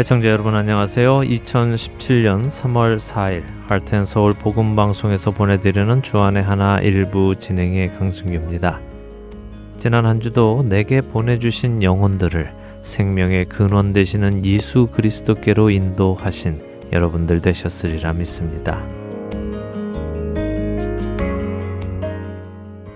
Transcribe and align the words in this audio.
애청자 0.00 0.30
여러분 0.30 0.54
안녕하세요. 0.54 1.20
2017년 1.20 2.46
3월 2.46 2.96
4일 2.96 3.42
할텐 3.68 4.06
서울 4.06 4.32
복음 4.32 4.74
방송에서 4.74 5.30
보내드리는 5.30 6.00
주안의 6.00 6.42
하나 6.42 6.78
일부 6.78 7.36
진행의 7.36 7.98
강승규입니다. 7.98 8.80
지난 9.76 10.06
한 10.06 10.18
주도 10.18 10.64
내게 10.66 11.02
보내주신 11.02 11.82
영혼들을 11.82 12.50
생명의 12.80 13.44
근원 13.44 13.92
되시는 13.92 14.46
예수 14.46 14.86
그리스도께로 14.86 15.68
인도하신 15.68 16.62
여러분들 16.94 17.42
되셨으리라 17.42 18.14
믿습니다. 18.14 18.82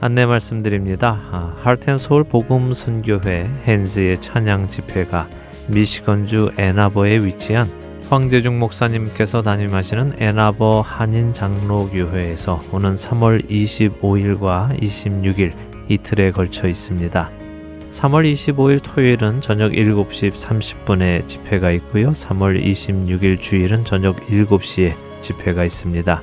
안내 0.00 0.24
말씀드립니다. 0.24 1.20
아, 1.30 1.55
할텐 1.60 1.98
서울 1.98 2.24
복음 2.24 2.73
선교회 2.73 3.46
헨즈의 3.66 4.23
찬양 4.23 4.70
집회가 4.70 5.28
미시건주 5.68 6.52
애나버에 6.59 7.24
위치한 7.24 7.68
황재중 8.10 8.59
목사님께서 8.59 9.42
담임하시는 9.42 10.12
애나버 10.18 10.82
한인 10.82 11.32
장로교회에서 11.32 12.62
오는 12.73 12.95
3월 12.95 13.48
25일과 13.48 14.78
26일 14.78 15.52
이틀에 15.88 16.30
걸쳐 16.30 16.68
있습니다. 16.68 17.30
3월 17.90 18.30
25일 18.32 18.82
토요일은 18.82 19.40
저녁 19.40 19.73
7시 19.73 20.32
30분에 20.32 21.27
집회가 21.27 21.70
있고요. 21.73 22.10
3월 22.10 22.62
26일 22.62 23.40
주일은 23.40 23.84
저녁 23.84 24.16
7시에 24.26 24.95
집회가 25.20 25.65
있습니다. 25.65 26.23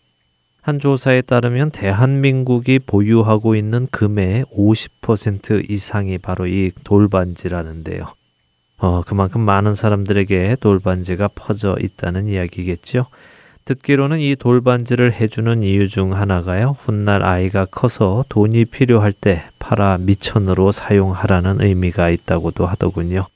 한 0.61 0.79
조사에 0.79 1.21
따르면 1.21 1.71
대한민국이 1.71 2.79
보유하고 2.79 3.55
있는 3.55 3.87
금의 3.89 4.43
50% 4.53 5.69
이상이 5.69 6.17
바로 6.17 6.45
이 6.45 6.73
돌반지라는데요. 6.83 8.05
어, 8.79 9.01
그만큼 9.07 9.39
많은 9.39 9.75
사람들에게 9.75 10.57
돌반지가 10.59 11.29
퍼져 11.35 11.77
있다는 11.79 12.27
이야기겠죠. 12.27 13.05
듣기로는 13.65 14.19
이 14.19 14.35
돌반지를 14.35 15.13
해주는 15.13 15.63
이유 15.63 15.87
중 15.87 16.13
하나가요. 16.13 16.75
훗날 16.79 17.23
아이가 17.23 17.65
커서 17.65 18.25
돈이 18.29 18.65
필요할 18.65 19.13
때 19.13 19.43
팔아 19.59 19.99
미천으로 19.99 20.71
사용하라는 20.71 21.61
의미가 21.61 22.09
있다고도 22.09 22.65
하더군요. 22.65 23.27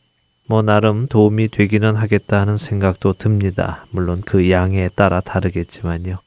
뭐 0.47 0.62
나름 0.62 1.08
도움이 1.08 1.50
되기는 1.50 1.96
하겠다 1.96 2.41
하는 2.41 2.58
생각도 2.58 3.14
듭니다. 3.14 3.85
물론 3.90 4.22
그 4.25 4.50
양에 4.52 4.90
따라 4.90 5.22
다르겠지만요. 5.22 6.18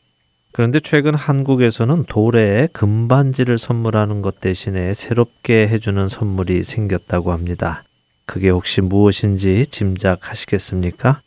그런데 0.53 0.81
최근 0.81 1.15
한국에서는 1.15 2.05
돌에 2.09 2.69
금반지를 2.73 3.59
선물하는 3.59 4.23
것 4.23 4.41
대신에 4.41 4.93
새롭게 4.93 5.69
해주는 5.69 6.09
선물이 6.09 6.65
생겼다고 6.65 7.31
합니다. 7.31 7.85
그게 8.27 8.51
혹시 8.51 8.81
무엇인지 8.81 9.67
짐작하시겠습니까? 9.67 11.21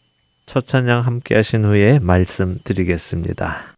첫 0.46 0.68
찬양 0.68 1.02
함께 1.02 1.36
하신 1.36 1.66
후에 1.66 2.00
말씀드리겠습니다. 2.00 3.71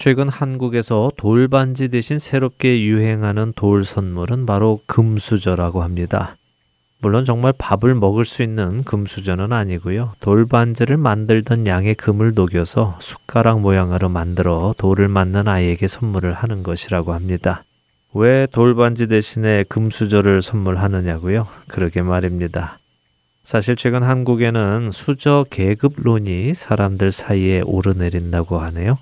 최근 0.00 0.30
한국에서 0.30 1.12
돌반지 1.18 1.88
대신 1.88 2.18
새롭게 2.18 2.84
유행하는 2.84 3.52
돌 3.54 3.84
선물은 3.84 4.46
바로 4.46 4.80
금수저라고 4.86 5.82
합니다. 5.82 6.38
물론 7.02 7.26
정말 7.26 7.52
밥을 7.52 7.94
먹을 7.94 8.24
수 8.24 8.42
있는 8.42 8.82
금수저는 8.84 9.52
아니고요. 9.52 10.14
돌반지를 10.20 10.96
만들던 10.96 11.66
양의 11.66 11.96
금을 11.96 12.32
녹여서 12.34 12.96
숟가락 12.98 13.60
모양으로 13.60 14.08
만들어 14.08 14.74
돌을 14.78 15.08
맞는 15.08 15.48
아이에게 15.48 15.86
선물을 15.86 16.32
하는 16.32 16.62
것이라고 16.62 17.12
합니다. 17.12 17.64
왜 18.14 18.46
돌반지 18.50 19.06
대신에 19.06 19.64
금수저를 19.64 20.40
선물하느냐고요? 20.40 21.46
그러게 21.68 22.00
말입니다. 22.00 22.78
사실 23.44 23.76
최근 23.76 24.02
한국에는 24.02 24.90
수저 24.92 25.44
계급론이 25.50 26.54
사람들 26.54 27.12
사이에 27.12 27.60
오르내린다고 27.60 28.60
하네요. 28.60 28.96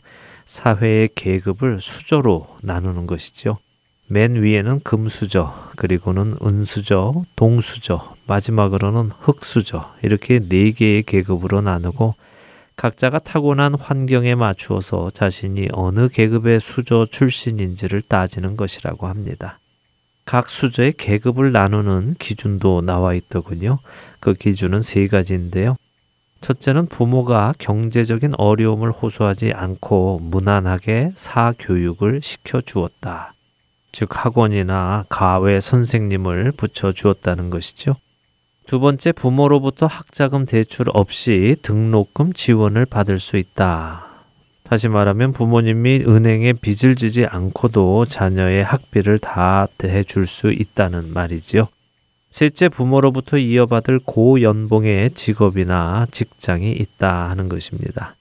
사회의 0.48 1.10
계급을 1.14 1.78
수저로 1.78 2.48
나누는 2.62 3.06
것이죠. 3.06 3.58
맨 4.06 4.42
위에는 4.42 4.80
금수저, 4.80 5.72
그리고는 5.76 6.36
은수저, 6.42 7.12
동수저, 7.36 8.14
마지막으로는 8.26 9.10
흙수저, 9.20 9.94
이렇게 10.02 10.38
네 10.38 10.72
개의 10.72 11.02
계급으로 11.02 11.60
나누고 11.60 12.14
각자가 12.76 13.18
타고난 13.18 13.74
환경에 13.74 14.34
맞추어서 14.36 15.10
자신이 15.10 15.68
어느 15.72 16.08
계급의 16.08 16.60
수저 16.60 17.06
출신인지를 17.10 18.00
따지는 18.00 18.56
것이라고 18.56 19.06
합니다. 19.06 19.60
각 20.24 20.48
수저의 20.48 20.94
계급을 20.96 21.52
나누는 21.52 22.14
기준도 22.18 22.80
나와 22.80 23.12
있더군요. 23.12 23.80
그 24.18 24.32
기준은 24.32 24.80
세 24.80 25.08
가지인데요. 25.08 25.76
첫째는 26.40 26.86
부모가 26.86 27.52
경제적인 27.58 28.34
어려움을 28.38 28.90
호소하지 28.92 29.52
않고 29.52 30.20
무난하게 30.22 31.12
사교육을 31.14 32.20
시켜 32.22 32.60
주었다. 32.60 33.34
즉 33.92 34.08
학원이나 34.12 35.06
가외 35.08 35.60
선생님을 35.60 36.52
붙여 36.52 36.92
주었다는 36.92 37.50
것이죠. 37.50 37.96
두 38.66 38.80
번째 38.80 39.12
부모로부터 39.12 39.86
학자금 39.86 40.44
대출 40.44 40.86
없이 40.92 41.56
등록금 41.62 42.34
지원을 42.34 42.84
받을 42.84 43.18
수 43.18 43.38
있다. 43.38 44.04
다시 44.62 44.88
말하면 44.88 45.32
부모님이 45.32 46.04
은행에 46.06 46.52
빚을 46.52 46.94
지지 46.94 47.24
않고도 47.24 48.04
자녀의 48.04 48.62
학비를 48.62 49.18
다 49.18 49.66
대줄 49.78 50.26
수 50.26 50.52
있다는 50.52 51.14
말이지요. 51.14 51.68
셋째 52.38 52.68
부모로부터 52.68 53.36
이어받을 53.36 53.98
고연봉의 54.04 55.14
직업이나 55.14 56.06
직장이 56.12 56.70
있다 56.70 57.30
하는 57.30 57.48
것입니다. 57.48 58.14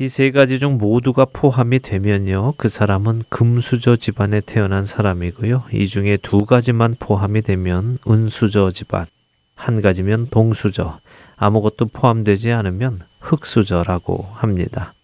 이 0.00 0.08
세 0.08 0.32
가지 0.32 0.58
중 0.58 0.76
모두가 0.76 1.24
포함이 1.26 1.78
되면요. 1.78 2.54
그 2.56 2.66
사람은 2.66 3.22
금수저 3.28 3.94
집안에 3.94 4.40
태어난 4.40 4.84
사람이고요. 4.84 5.66
이 5.72 5.86
중에 5.86 6.16
두 6.16 6.46
가지만 6.46 6.96
포함이 6.98 7.42
되면 7.42 7.98
은수저 8.10 8.72
집안, 8.72 9.06
한 9.54 9.80
가지면 9.80 10.30
동수저, 10.32 10.98
아무것도 11.36 11.90
포함되지 11.92 12.50
않으면 12.50 13.02
흑수저라고 13.20 14.30
합니다. 14.32 14.94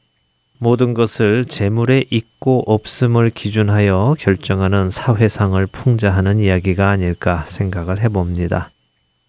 모든 0.63 0.93
것을 0.93 1.47
재물의 1.47 2.07
있고 2.11 2.63
없음을 2.67 3.31
기준하여 3.31 4.17
결정하는 4.19 4.91
사회상을 4.91 5.67
풍자하는 5.67 6.39
이야기가 6.39 6.91
아닐까 6.91 7.45
생각을 7.47 7.99
해봅니다. 8.03 8.71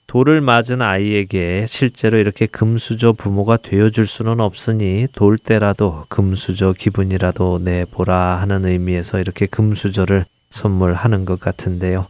돌을 0.07 0.42
맞은 0.42 0.81
아이에게 0.81 1.63
실제로 1.66 2.18
이렇게 2.18 2.48
금수저 2.48 3.13
부모가 3.13 3.56
되어줄 3.56 4.07
수는 4.07 4.42
없으니 4.42 5.07
돌 5.13 5.38
때라도 5.38 6.04
금수저 6.10 6.74
기분이라도 6.74 7.60
내보라 7.63 8.42
하는 8.42 8.66
의미에서 8.66 9.22
이렇게 9.22 9.45
금수저를 9.45 10.25
선물하는 10.50 11.24
것 11.24 11.39
같은데요. 11.39 12.07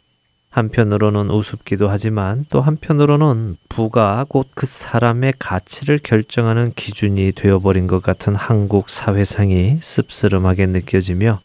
한편으로는 0.52 1.32
우습기도 1.32 1.88
하지만 1.90 2.46
또 2.50 2.62
한편으로는 2.62 3.58
부가 3.70 4.26
곧 4.30 4.52
그 4.54 4.66
사람의 4.68 5.34
가치를 5.40 5.98
결정하는 5.98 6.74
기준이 6.76 7.32
되어버린 7.32 7.88
것 7.88 8.04
같은 8.04 8.36
한국 8.36 8.90
사회상이 8.90 9.80
씁쓸하게 9.82 10.68
느껴지며 10.68 11.40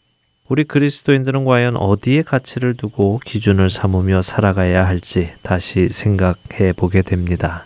우리 0.49 0.63
그리스도인들은 0.63 1.45
과연 1.45 1.77
어디에 1.77 2.21
가치를 2.21 2.75
두고 2.75 3.19
기준을 3.25 3.69
삼으며 3.69 4.21
살아가야 4.21 4.85
할지 4.85 5.31
다시 5.41 5.89
생각해 5.89 6.73
보게 6.75 7.01
됩니다. 7.01 7.65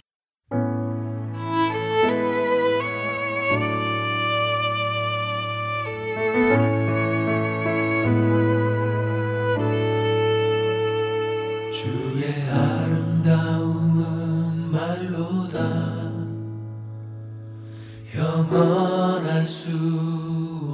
영원할 18.51 19.47
수 19.47 19.69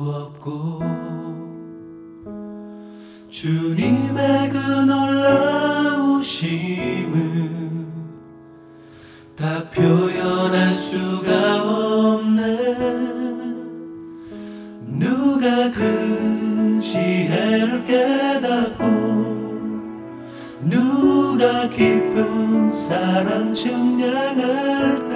없고 0.04 0.82
주님의 3.30 4.50
그 4.50 4.58
놀라우심은 4.88 6.28
다 9.36 9.70
표현할 9.70 10.74
수가 10.74 11.62
없네. 11.62 12.66
누가 14.88 15.70
그 15.70 16.80
지혜를 16.82 17.86
깨닫고 17.86 18.86
누가 20.62 21.70
깊은 21.70 22.74
사랑 22.74 23.54
증량할까 23.54 25.07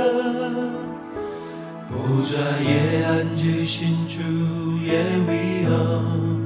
보좌에 2.01 3.03
앉으신 3.05 4.07
주의 4.07 4.89
위엄. 5.27 6.41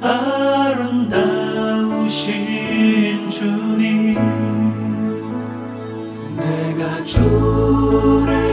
아름다우신 0.00 1.14
주님 3.30 4.14
내가 6.36 7.02
주를 7.04 8.43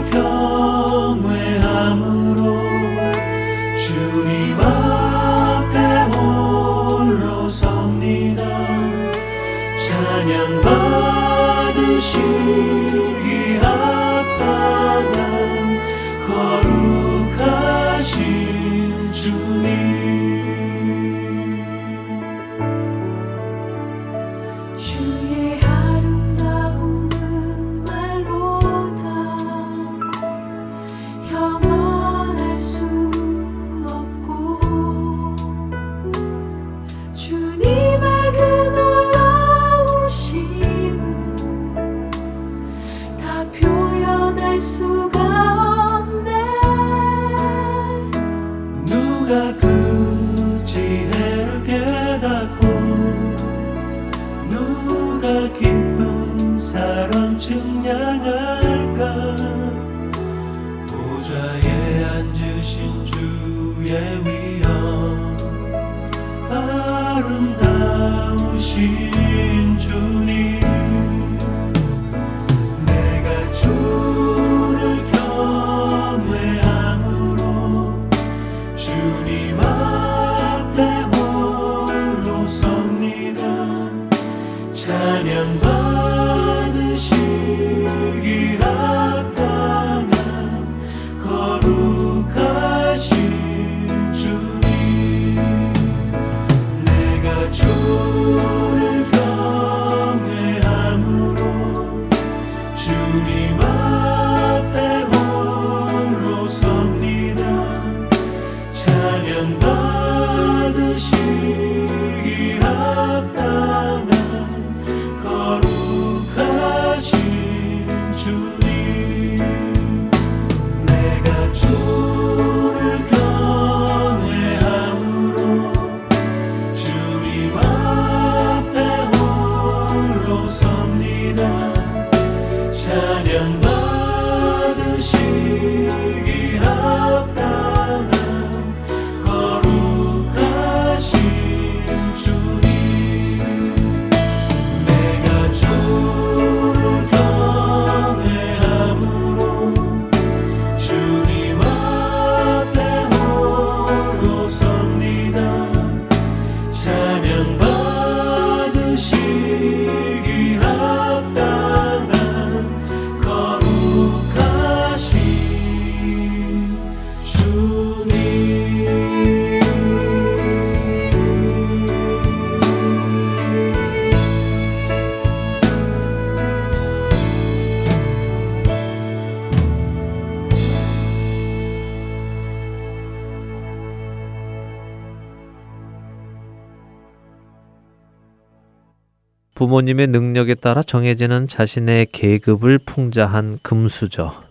부모님의 189.72 190.08
능력에 190.08 190.56
따라 190.56 190.84
정해지는 190.84 191.48
자신의 191.48 192.08
계급을 192.12 192.78
풍자한 192.78 193.60
금수저. 193.62 194.44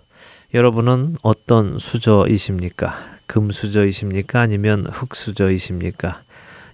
여러분은 0.55 1.17
어떤 1.23 1.77
수저이십니까? 1.77 2.95
금수저이십니까? 3.27 4.41
아니면 4.41 4.87
흙수저이십니까? 4.87 6.23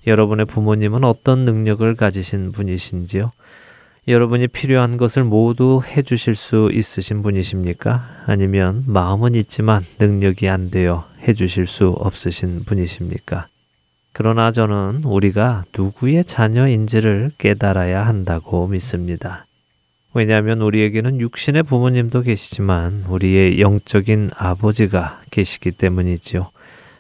여러분의 0.07 0.47
부모님은 0.47 1.03
어떤 1.03 1.41
능력을 1.41 1.93
가지신 1.97 2.53
분이신지요? 2.53 3.33
여러분이 4.07 4.47
필요한 4.47 4.97
것을 4.97 5.25
모두 5.25 5.83
해주실 5.85 6.37
수 6.37 6.71
있으신 6.73 7.23
분이십니까? 7.23 8.23
아니면 8.27 8.85
마음은 8.87 9.35
있지만 9.35 9.85
능력이 9.99 10.49
안 10.49 10.71
되어 10.71 11.05
해주실 11.27 11.67
수 11.67 11.89
없으신 11.89 12.63
분이십니까? 12.65 13.49
그러나 14.19 14.51
저는 14.51 15.03
우리가 15.05 15.67
누구의 15.77 16.25
자녀인지를 16.25 17.33
깨달아야 17.37 18.07
한다고 18.07 18.67
믿습니다. 18.67 19.45
왜냐하면 20.15 20.63
우리에게는 20.63 21.21
육신의 21.21 21.65
부모님도 21.65 22.23
계시지만 22.23 23.05
우리의 23.11 23.61
영적인 23.61 24.31
아버지가 24.35 25.21
계시기 25.31 25.73
때문이지요. 25.73 26.49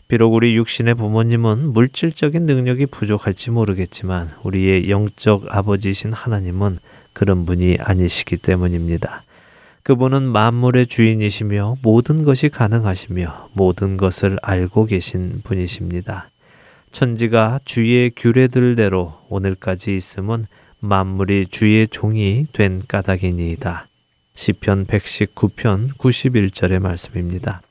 비록 0.08 0.34
우리 0.34 0.56
육신의 0.56 0.96
부모님은 0.96 1.72
물질적인 1.72 2.44
능력이 2.44 2.84
부족할지 2.84 3.50
모르겠지만 3.50 4.32
우리의 4.42 4.90
영적 4.90 5.46
아버지이신 5.48 6.12
하나님은 6.12 6.80
그런 7.14 7.46
분이 7.46 7.78
아니시기 7.80 8.36
때문입니다. 8.36 9.22
그분은 9.84 10.22
만물의 10.22 10.86
주인이시며 10.86 11.76
모든 11.80 12.24
것이 12.24 12.50
가능하시며 12.50 13.48
모든 13.54 13.96
것을 13.96 14.36
알고 14.42 14.84
계신 14.84 15.40
분이십니다. 15.44 16.28
천지가 16.90 17.60
주의 17.64 18.10
규례들대로 18.14 19.14
오늘까지 19.28 19.94
있음은 19.94 20.46
만물이 20.80 21.46
주의 21.46 21.86
종이 21.88 22.46
된 22.52 22.82
까닭이니이다. 22.86 23.88
시편 24.34 24.86
119편 24.86 25.96
91절의 25.96 26.78
말씀입니다. 26.80 27.62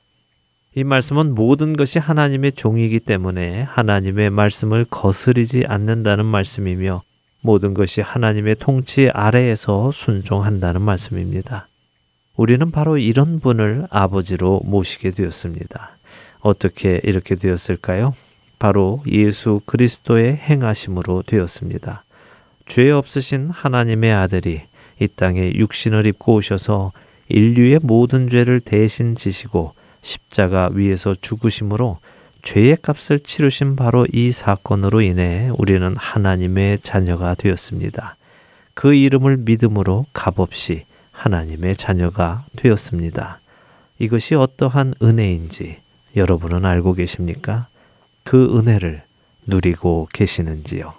이 0.75 0.83
말씀은 0.83 1.35
모든 1.35 1.77
것이 1.77 1.99
하나님의 1.99 2.51
종이기 2.51 2.99
때문에 2.99 3.61
하나님의 3.61 4.29
말씀을 4.29 4.85
거스르지 4.85 5.63
않는다는 5.67 6.25
말씀이며 6.25 7.03
모든 7.41 7.73
것이 7.73 8.01
하나님의 8.01 8.55
통치 8.55 9.09
아래에서 9.13 9.91
순종한다는 9.91 10.81
말씀입니다. 10.81 11.67
우리는 12.35 12.71
바로 12.71 12.97
이런 12.97 13.39
분을 13.39 13.87
아버지로 13.89 14.61
모시게 14.65 15.11
되었습니다. 15.11 15.97
어떻게 16.41 16.99
이렇게 17.03 17.35
되었을까요? 17.35 18.13
바로 18.65 19.03
예수 19.05 19.61
그리스도의 19.67 20.37
행하심으로 20.37 21.21
되었습니다. 21.27 22.03
죄 22.65 22.89
없으신 22.89 23.51
하나님의 23.51 24.11
아들이 24.11 24.63
이 24.99 25.07
땅에 25.07 25.53
육신을 25.53 26.07
입고 26.07 26.33
오셔서 26.33 26.91
인류의 27.27 27.81
모든 27.83 28.27
죄를 28.27 28.59
대신 28.59 29.15
지시고 29.15 29.75
십자가 30.01 30.71
위에서 30.73 31.13
죽으심으로 31.13 31.99
죄의 32.41 32.77
값을 32.81 33.19
치르신 33.19 33.75
바로 33.75 34.07
이 34.11 34.31
사건으로 34.31 35.01
인해 35.01 35.51
우리는 35.59 35.95
하나님의 35.95 36.79
자녀가 36.79 37.35
되었습니다. 37.35 38.17
그 38.73 38.95
이름을 38.95 39.37
믿음으로 39.37 40.07
값없이 40.11 40.85
하나님의 41.11 41.75
자녀가 41.75 42.45
되었습니다. 42.55 43.41
이것이 43.99 44.33
어떠한 44.33 44.95
은혜인지 45.03 45.77
여러분은 46.15 46.65
알고 46.65 46.93
계십니까? 46.93 47.67
그 48.25 48.57
은혜를 48.57 49.03
누리고 49.47 50.09
계시는지요? 50.11 50.93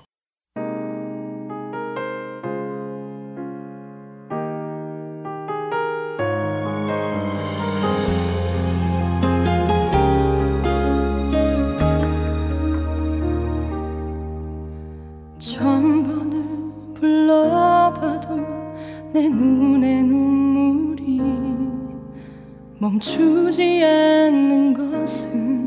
멈추지 22.78 23.83
않는 23.83 24.73
것은 24.75 25.65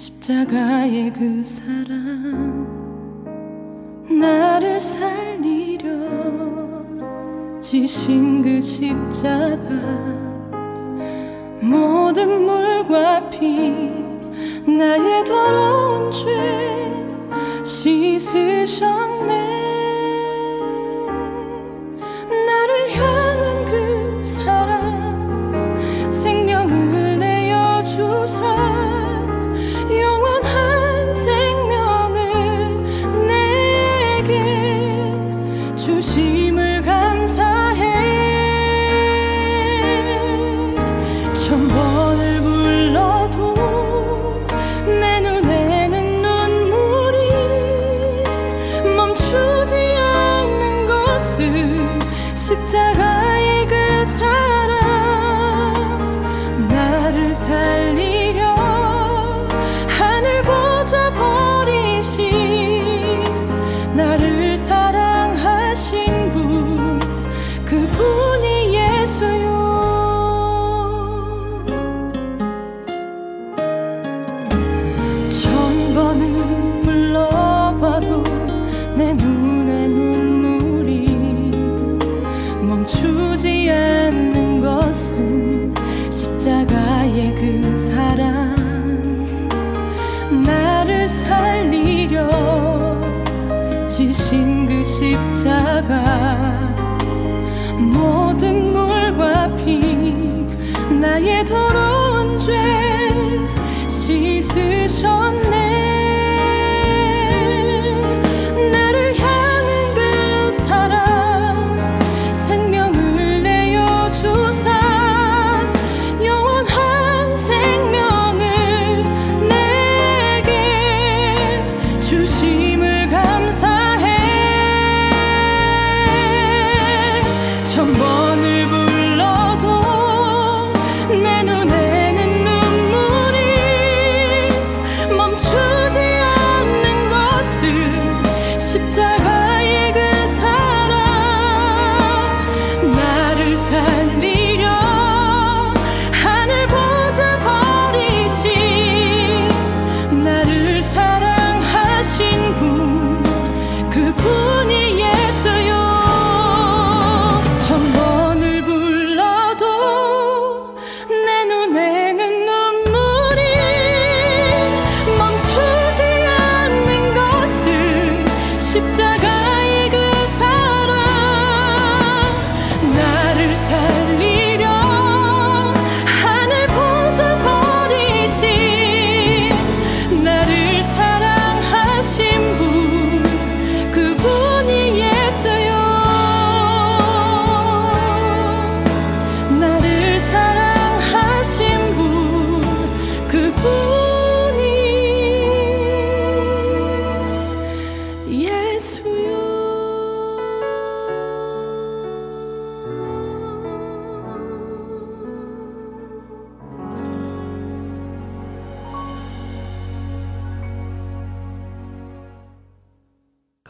십자가의 0.00 1.12
그 1.12 1.44
사랑 1.44 2.64
나를 4.08 4.80
살리려 4.80 5.90
지신 7.60 8.42
그 8.42 8.62
십자가 8.62 9.58
모든 11.60 12.46
물과 12.46 13.28
피 13.28 13.72
나의 14.66 15.22
더러운 15.22 16.10
죄 16.10 16.24
씻으셨네. 17.62 19.50
십자가 22.30 23.19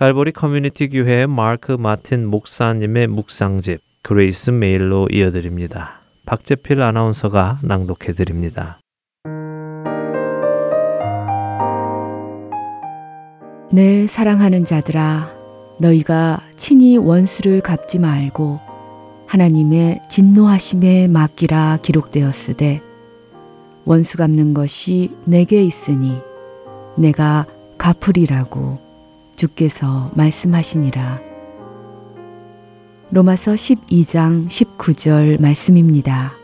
갈보리 0.01 0.33
커뮤니티 0.33 0.89
교회 0.89 1.27
마크 1.27 1.73
마틴 1.73 2.27
목사님의 2.27 3.07
묵상집 3.09 3.83
그레이스 4.03 4.51
메일로 4.51 5.09
이어드립니다. 5.13 6.01
박재필 6.25 6.81
아나운서가 6.81 7.59
낭독해 7.63 8.15
드립니다. 8.15 8.81
내 13.71 14.07
사랑하는 14.07 14.65
자들아 14.65 15.35
너희가 15.81 16.45
친히 16.57 16.97
원수를 16.97 17.61
갚지 17.61 17.99
말고 17.99 18.59
하나님의 19.27 20.01
진노하심에 20.09 21.09
맡기라 21.09 21.81
기록되었으되 21.83 22.81
원수 23.85 24.17
갚는 24.17 24.55
것이 24.55 25.11
내게 25.27 25.63
있으니 25.63 26.17
내가 26.97 27.45
갚으리라고 27.77 28.89
주께서 29.40 30.11
말씀하시니라. 30.14 31.18
로마서 33.11 33.53
12장 33.53 34.48
19절 34.48 35.40
말씀입니다. 35.40 36.35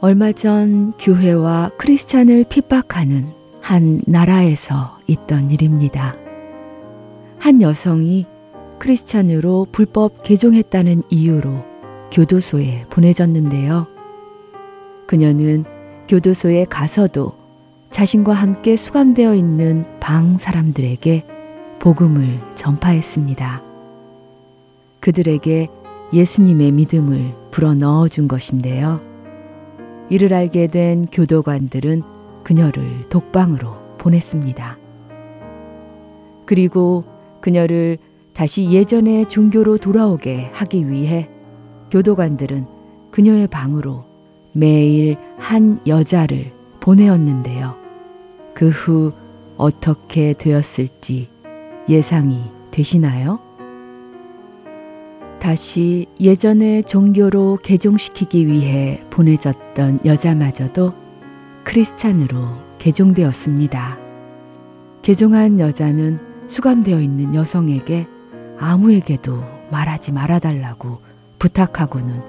얼마 0.00 0.30
전 0.30 0.92
교회와 0.92 1.72
크리스찬을 1.76 2.44
핍박하는 2.48 3.32
한 3.60 4.00
나라에서 4.06 4.98
있던 5.08 5.50
일입니다. 5.50 6.14
한 7.40 7.62
여성이 7.62 8.24
크리스찬으로 8.78 9.66
불법 9.72 10.22
개종했다는 10.22 11.02
이유로 11.10 11.64
교도소에 12.12 12.86
보내졌는데요. 12.90 13.88
그녀는 15.08 15.64
교도소에 16.06 16.66
가서도 16.66 17.37
자신과 17.90 18.32
함께 18.32 18.76
수감되어 18.76 19.34
있는 19.34 19.84
방 19.98 20.38
사람들에게 20.38 21.24
복음을 21.78 22.40
전파했습니다. 22.54 23.62
그들에게 25.00 25.68
예수님의 26.12 26.72
믿음을 26.72 27.34
불어 27.50 27.74
넣어 27.74 28.08
준 28.08 28.28
것인데요. 28.28 29.00
이를 30.10 30.32
알게 30.34 30.68
된 30.68 31.06
교도관들은 31.06 32.02
그녀를 32.44 33.08
독방으로 33.08 33.76
보냈습니다. 33.98 34.78
그리고 36.46 37.04
그녀를 37.40 37.98
다시 38.32 38.70
예전의 38.70 39.28
종교로 39.28 39.78
돌아오게 39.78 40.50
하기 40.52 40.88
위해 40.88 41.28
교도관들은 41.90 42.66
그녀의 43.10 43.48
방으로 43.48 44.04
매일 44.52 45.16
한 45.38 45.80
여자를 45.86 46.52
보내었는데요. 46.80 47.77
그 48.58 48.70
후 48.70 49.12
어떻게 49.56 50.32
되었을지 50.32 51.30
예상이 51.88 52.42
되시나요? 52.72 53.38
다시 55.38 56.06
예전의 56.18 56.82
종교로 56.82 57.60
개종시키기 57.62 58.48
위해 58.48 59.00
보내졌던 59.10 60.00
여자마저도 60.04 60.92
크리스찬으로 61.62 62.48
개종되었습니다. 62.80 63.96
개종한 65.02 65.60
여자는 65.60 66.18
수감되어 66.48 67.00
있는 67.00 67.36
여성에게 67.36 68.08
아무에게도 68.58 69.40
말하지 69.70 70.10
말아달라고 70.10 70.98
부탁하고는 71.38 72.22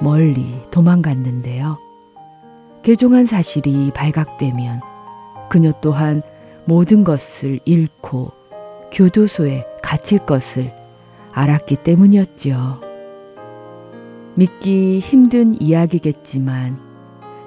멀리 0.00 0.62
도망갔는데요. 0.70 1.78
개종한 2.82 3.26
사실이 3.26 3.90
발각되면 3.94 4.93
그녀 5.48 5.72
또한 5.80 6.22
모든 6.64 7.04
것을 7.04 7.60
잃고 7.64 8.32
교도소에 8.92 9.64
갇힐 9.82 10.20
것을 10.20 10.72
알았기 11.32 11.76
때문이었지요. 11.76 12.80
믿기 14.34 14.98
힘든 15.00 15.60
이야기겠지만 15.60 16.78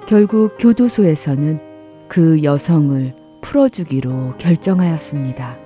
결국 0.06 0.56
교도소에서는 0.58 1.60
그 2.08 2.42
여성을 2.42 3.14
풀어주기로 3.42 4.36
결정하였습니다. 4.38 5.58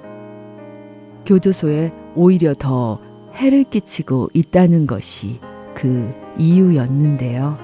교도소에 1.25 1.93
오히려 2.15 2.55
더 2.55 3.01
해를 3.35 3.65
끼치고 3.65 4.31
있다는 4.35 4.87
것이 4.87 5.41
그 5.75 6.13
이유였는데요. 6.39 7.57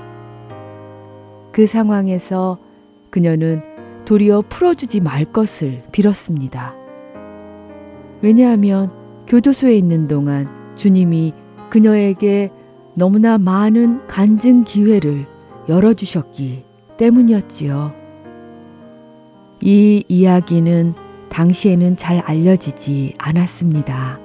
그 1.52 1.66
상황에서 1.66 2.58
그녀는 3.10 3.62
도리어 4.08 4.44
풀어주지 4.48 5.00
말 5.00 5.26
것을 5.26 5.82
빌었습니다. 5.92 6.74
왜냐하면 8.22 8.90
교도소에 9.26 9.76
있는 9.76 10.08
동안 10.08 10.48
주님이 10.76 11.34
그녀에게 11.68 12.48
너무나 12.94 13.36
많은 13.36 14.06
간증 14.06 14.64
기회를 14.64 15.26
열어주셨기 15.68 16.64
때문이었지요. 16.96 17.92
이 19.60 20.02
이야기는 20.08 20.94
당시에는 21.28 21.96
잘 21.98 22.20
알려지지 22.20 23.12
않았습니다. 23.18 24.18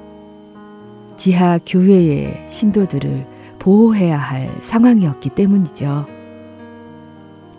지하 1.18 1.60
교회의 1.66 2.46
신도들을 2.50 3.26
보호해야 3.60 4.18
할 4.18 4.50
상황이었기 4.62 5.32
때문이죠. 5.32 6.23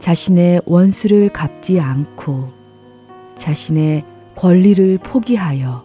자신의 0.05 0.61
원수를 0.67 1.31
갚지 1.31 1.81
않고 1.81 2.53
자신의 3.37 4.05
권리를 4.37 4.99
포기하여 4.99 5.83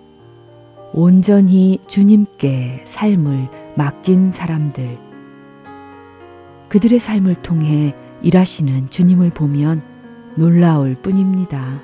온전히 0.91 1.79
주님께 1.87 2.83
삶을 2.83 3.47
맡긴 3.77 4.33
사람들. 4.33 4.97
그들의 6.67 6.99
삶을 6.99 7.35
통해 7.35 7.95
일하시는 8.21 8.89
주님을 8.89 9.29
보면 9.29 9.83
놀라울 10.35 10.95
뿐입니다. 10.95 11.79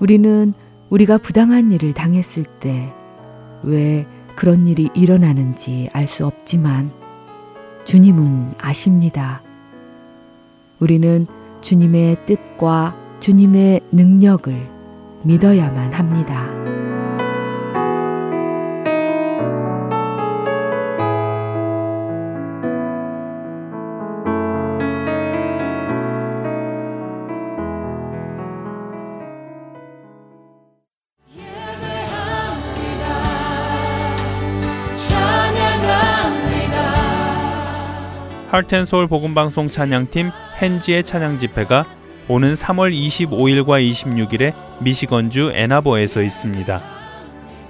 우리는 0.00 0.52
우리가 0.90 1.18
부당한 1.18 1.70
일을 1.70 1.94
당했을 1.94 2.42
때 2.58 2.92
왜 3.62 4.04
그런 4.34 4.66
일이 4.66 4.90
일어나는지 4.96 5.88
알 5.92 6.08
수 6.08 6.26
없지만 6.26 6.90
주님은 7.84 8.54
아십니다. 8.58 9.44
우리는 10.80 11.26
주님의 11.60 12.26
뜻과 12.26 12.96
주님의 13.20 13.80
능력을 13.92 14.54
믿어야만 15.22 15.92
합니다. 15.92 16.83
할텐서울 38.54 39.08
복음방송 39.08 39.68
찬양팀 39.68 40.30
헨지의 40.62 41.02
찬양 41.02 41.40
집회가 41.40 41.84
오는 42.28 42.54
3월 42.54 42.94
25일과 42.94 43.82
26일에 43.82 44.54
미시건주 44.78 45.50
애나버에서 45.52 46.22
있습니다. 46.22 46.80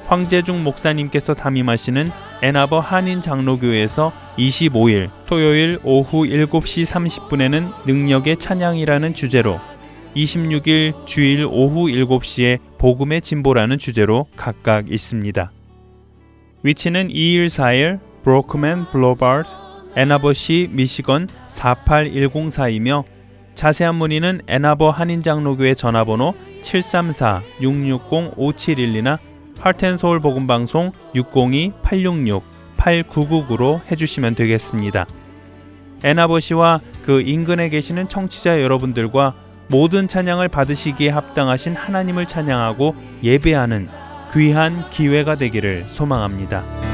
황재중 0.04 0.62
목사님께서 0.62 1.32
담임하시는 1.32 2.10
애나버 2.42 2.80
한인 2.80 3.22
장로교회에서 3.22 4.12
25일 4.36 5.08
토요일 5.24 5.78
오후 5.84 6.26
7시 6.26 6.84
30분에는 6.84 7.86
능력의 7.86 8.36
찬양이라는 8.36 9.14
주제로 9.14 9.58
26일 10.14 11.06
주일 11.06 11.46
오후 11.46 11.86
7시에 11.86 12.58
복음의 12.78 13.22
진보라는 13.22 13.78
주제로 13.78 14.26
각각 14.36 14.90
있습니다. 14.90 15.50
위치는 16.62 17.08
214일 17.08 18.00
브로크맨 18.22 18.90
블로바드 18.92 19.63
애나버시 19.96 20.68
미시건 20.72 21.28
48104이며 21.48 23.04
자세한 23.54 23.94
문의는 23.94 24.42
애나버 24.48 24.90
한인장로교회 24.90 25.74
전화번호 25.74 26.34
734-660-5712나 26.62 29.18
하트앤서울 29.60 30.18
복음방송 30.20 30.90
602-866-8999로 31.14 33.80
해주시면 33.90 34.34
되겠습니다. 34.34 35.06
애나버시와 36.02 36.80
그 37.04 37.22
인근에 37.22 37.68
계시는 37.68 38.08
청취자 38.08 38.60
여러분들과 38.62 39.34
모든 39.68 40.08
찬양을 40.08 40.48
받으시기에 40.48 41.10
합당하신 41.10 41.76
하나님을 41.76 42.26
찬양하고 42.26 42.96
예배하는 43.22 43.88
귀한 44.34 44.90
기회가 44.90 45.36
되기를 45.36 45.84
소망합니다. 45.84 46.93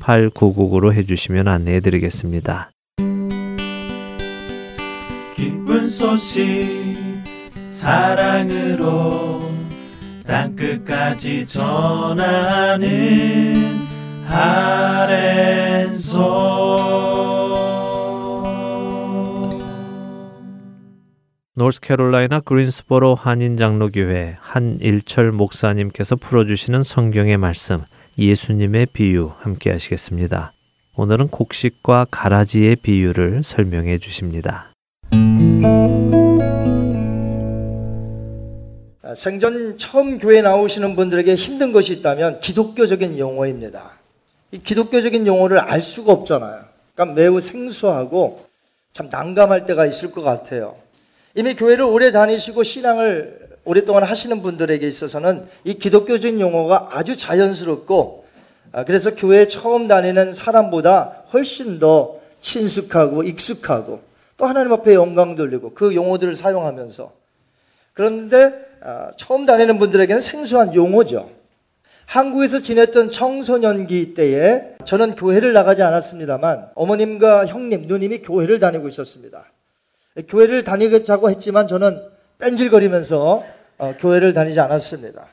8999로 0.00 0.92
해주시면 0.92 1.48
안내해 1.48 1.80
드리겠습니다. 1.80 2.70
기쁜 5.34 5.88
소식 5.88 6.44
사랑으로 7.54 9.40
땅끝까지 10.26 11.46
전하는 11.46 12.88
아랜소 14.28 16.20
노스캐롤라이나 21.54 22.40
그린스보로 22.40 23.14
한인 23.14 23.56
장로교회 23.56 24.36
한일철 24.40 25.32
목사님께서 25.32 26.16
풀어주시는 26.16 26.82
성경의 26.82 27.36
말씀 27.36 27.82
예수님의 28.20 28.86
비유 28.92 29.32
함께 29.38 29.70
하시겠습니다. 29.70 30.52
오늘은 30.94 31.28
곡식과 31.28 32.08
가라지의 32.10 32.76
비유를 32.76 33.42
설명해 33.42 33.98
주십니다. 33.98 34.70
아, 39.02 39.14
생전 39.14 39.78
처음 39.78 40.18
교회 40.18 40.42
나오시는 40.42 40.96
분들에게 40.96 41.34
힘든 41.34 41.72
것이 41.72 41.94
있다면 41.94 42.40
기독교적인 42.40 43.18
용어입니다. 43.18 43.92
이 44.52 44.58
기독교적인 44.58 45.26
용어를 45.26 45.58
알 45.58 45.80
수가 45.80 46.12
없잖아요. 46.12 46.64
그러니까 46.94 47.14
매우 47.14 47.40
생소하고 47.40 48.44
참 48.92 49.08
난감할 49.10 49.64
때가 49.64 49.86
있을 49.86 50.10
것 50.10 50.20
같아요. 50.20 50.76
이미 51.34 51.54
교회를 51.54 51.84
오래 51.84 52.12
다니시고 52.12 52.64
신앙을 52.64 53.39
오랫동안 53.70 54.02
하시는 54.02 54.42
분들에게 54.42 54.84
있어서는 54.84 55.46
이 55.62 55.74
기독교적인 55.74 56.40
용어가 56.40 56.88
아주 56.90 57.16
자연스럽고 57.16 58.24
아, 58.72 58.82
그래서 58.82 59.14
교회에 59.14 59.46
처음 59.46 59.86
다니는 59.86 60.34
사람보다 60.34 61.22
훨씬 61.32 61.78
더 61.78 62.18
친숙하고 62.40 63.22
익숙하고 63.22 64.00
또 64.36 64.46
하나님 64.46 64.72
앞에 64.72 64.94
영광 64.94 65.36
돌리고 65.36 65.74
그 65.74 65.94
용어들을 65.94 66.34
사용하면서 66.34 67.12
그런데 67.92 68.52
아, 68.82 69.12
처음 69.16 69.46
다니는 69.46 69.78
분들에게는 69.78 70.20
생소한 70.20 70.74
용어죠. 70.74 71.30
한국에서 72.06 72.58
지냈던 72.58 73.12
청소년기 73.12 74.14
때에 74.14 74.74
저는 74.84 75.14
교회를 75.14 75.52
나가지 75.52 75.84
않았습니다만 75.84 76.70
어머님과 76.74 77.46
형님, 77.46 77.84
누님이 77.86 78.18
교회를 78.22 78.58
다니고 78.58 78.88
있었습니다. 78.88 79.44
교회를 80.26 80.64
다니자고 80.64 81.30
했지만 81.30 81.68
저는 81.68 82.02
뺀질거리면서 82.40 83.59
어, 83.80 83.94
교회를 83.98 84.34
다니지 84.34 84.60
않았습니다. 84.60 85.26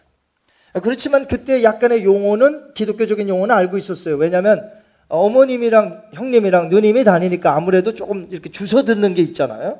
그렇지만 0.82 1.28
그때 1.28 1.64
약간의 1.64 2.06
용어는 2.06 2.74
기독교적인 2.76 3.28
용어는 3.28 3.54
알고 3.54 3.78
있었어요. 3.78 4.16
왜냐하면 4.16 4.72
어머님이랑 5.10 6.12
형님이랑 6.14 6.70
누님이 6.70 7.04
다니니까 7.04 7.56
아무래도 7.56 7.94
조금 7.94 8.28
이렇게 8.32 8.50
주워 8.50 8.84
듣는 8.84 9.16
게 9.16 9.22
있잖아요. 9.22 9.80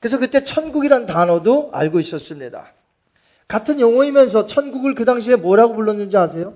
그래서 0.00 0.18
그때 0.18 0.42
천국이란 0.42 1.06
단어도 1.06 1.70
알고 1.72 2.00
있었습니다. 2.00 2.72
같은 3.46 3.78
용어이면서 3.78 4.46
천국을 4.46 4.96
그 4.96 5.04
당시에 5.04 5.36
뭐라고 5.36 5.74
불렀는지 5.74 6.16
아세요? 6.16 6.54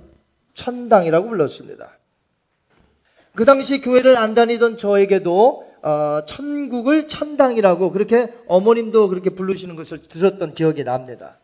천당이라고 0.55 1.29
불렀습니다. 1.29 1.97
그 3.37 3.45
당시 3.45 3.81
교회를 3.81 4.17
안 4.17 4.35
다니던 4.35 4.79
저에게도 4.79 5.64
어, 5.85 6.23
천국을 6.25 7.09
천당이라고 7.09 7.93
그렇게 7.93 8.33
어머님도 8.49 9.09
그렇게 9.09 9.29
부르시는 9.29 9.77
것을 9.77 10.01
들었던 10.01 10.55
기억이 10.55 10.83
납니다. 10.83 11.37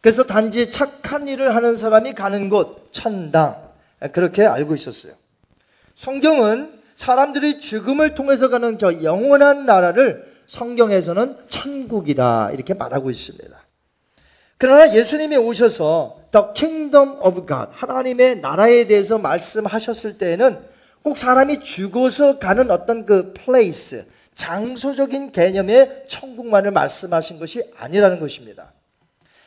그래서 0.00 0.24
단지 0.24 0.68
착한 0.68 1.28
일을 1.28 1.54
하는 1.54 1.76
사람이 1.76 2.14
가는 2.14 2.50
곳 2.50 2.88
천당 2.90 3.56
그렇게 4.10 4.44
알고 4.44 4.74
있었어요. 4.74 5.12
성경은 5.94 6.72
사람들이 6.96 7.60
죽음을 7.60 8.16
통해서 8.16 8.48
가는 8.48 8.78
저 8.78 9.04
영원한 9.04 9.64
나라를 9.64 10.26
성경에서는 10.48 11.36
천국이다 11.48 12.50
이렇게 12.50 12.74
말하고 12.74 13.10
있습니다. 13.10 13.62
그러나 14.58 14.92
예수님이 14.92 15.36
오셔서 15.36 16.18
The 16.32 16.46
Kingdom 16.56 17.18
of 17.22 17.46
God 17.46 17.68
하나님의 17.70 18.40
나라에 18.40 18.88
대해서 18.88 19.18
말씀하셨을 19.18 20.18
때에는 20.18 20.71
꼭 21.02 21.18
사람이 21.18 21.60
죽어서 21.60 22.38
가는 22.38 22.70
어떤 22.70 23.04
그 23.04 23.34
플레이스, 23.34 24.06
장소적인 24.34 25.32
개념의 25.32 26.04
천국만을 26.08 26.70
말씀하신 26.70 27.38
것이 27.38 27.62
아니라는 27.76 28.20
것입니다. 28.20 28.72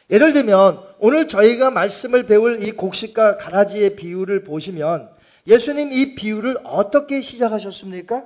예를 0.10 0.34
들면 0.34 0.80
오늘 1.00 1.28
저희가 1.28 1.72
말씀을 1.72 2.24
배울 2.24 2.64
이 2.64 2.72
곡식과 2.72 3.38
가라지의 3.38 3.96
비유를 3.96 4.44
보시면 4.44 5.10
예수님 5.48 5.92
이 5.92 6.16
비유를 6.16 6.58
어떻게 6.64 7.22
시작하셨습니까? 7.22 8.26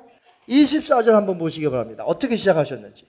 24절 0.49 1.11
한번 1.11 1.37
보시기 1.37 1.69
바랍니다. 1.69 2.03
어떻게 2.05 2.35
시작하셨는지. 2.35 3.05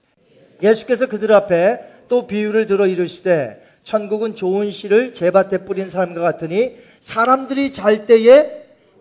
예수께서 0.63 1.07
그들 1.07 1.33
앞에 1.33 1.81
또 2.09 2.27
비유를 2.27 2.67
들어 2.67 2.87
이르시되 2.87 3.63
천국은 3.83 4.35
좋은 4.35 4.71
씨를 4.71 5.15
제밭에 5.15 5.65
뿌린 5.65 5.89
사람과 5.89 6.21
같으니 6.21 6.77
사람들이 7.01 7.73
잘 7.73 8.07
때에 8.07 8.60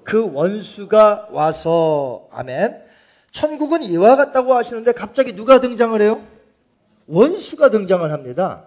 그 0.09 0.33
원수가 0.33 1.27
와서 1.29 2.27
아멘. 2.31 2.81
천국은 3.31 3.83
이와 3.83 4.15
같다고 4.15 4.55
하시는데 4.55 4.91
갑자기 4.93 5.35
누가 5.35 5.61
등장을 5.61 6.01
해요? 6.01 6.19
원수가 7.05 7.69
등장을 7.69 8.11
합니다. 8.11 8.63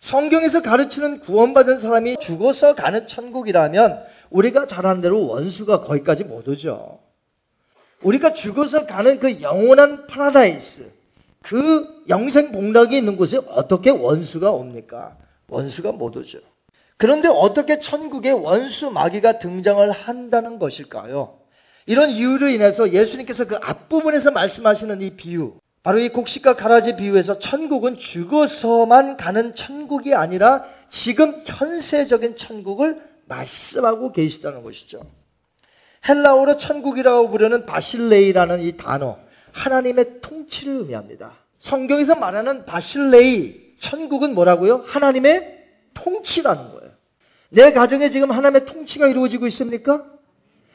성경에서 0.00 0.62
가르치는 0.62 1.20
구원받은 1.20 1.78
사람이 1.78 2.16
죽어서 2.16 2.74
가는 2.74 3.06
천국이라면 3.06 4.04
우리가 4.30 4.66
잘 4.66 4.80
아는 4.80 5.02
대로 5.02 5.26
원수가 5.26 5.82
거기까지 5.82 6.24
못 6.24 6.48
오죠. 6.48 6.98
우리가 8.00 8.32
죽어서 8.32 8.86
가는 8.86 9.20
그 9.20 9.42
영원한 9.42 10.06
파라다이스, 10.06 10.90
그 11.42 12.04
영생 12.08 12.52
복락이 12.52 12.96
있는 12.96 13.16
곳에 13.16 13.36
어떻게 13.50 13.90
원수가 13.90 14.50
옵니까? 14.50 15.14
원수가 15.48 15.92
못 15.92 16.16
오죠. 16.16 16.38
그런데 17.02 17.26
어떻게 17.26 17.80
천국에 17.80 18.30
원수 18.30 18.92
마귀가 18.92 19.40
등장을 19.40 19.90
한다는 19.90 20.60
것일까요? 20.60 21.36
이런 21.84 22.10
이유로 22.10 22.46
인해서 22.46 22.92
예수님께서 22.92 23.46
그 23.48 23.56
앞부분에서 23.56 24.30
말씀하시는 24.30 25.02
이 25.02 25.10
비유, 25.16 25.54
바로 25.82 25.98
이 25.98 26.10
곡식과 26.10 26.54
가라지 26.54 26.94
비유에서 26.94 27.40
천국은 27.40 27.98
죽어서만 27.98 29.16
가는 29.16 29.52
천국이 29.56 30.14
아니라 30.14 30.62
지금 30.90 31.34
현세적인 31.44 32.36
천국을 32.36 33.02
말씀하고 33.24 34.12
계시다는 34.12 34.62
것이죠. 34.62 35.02
헬라어로 36.08 36.56
천국이라고 36.56 37.30
부르는 37.30 37.66
바실레이라는 37.66 38.60
이 38.60 38.76
단어, 38.76 39.18
하나님의 39.50 40.20
통치를 40.20 40.74
의미합니다. 40.74 41.32
성경에서 41.58 42.14
말하는 42.14 42.64
바실레이, 42.64 43.74
천국은 43.80 44.36
뭐라고요? 44.36 44.84
하나님의 44.86 45.62
통치라는 45.94 46.62
거예요. 46.70 46.81
내 47.52 47.70
가정에 47.72 48.08
지금 48.08 48.30
하나님의 48.30 48.64
통치가 48.64 49.06
이루어지고 49.06 49.46
있습니까? 49.48 50.06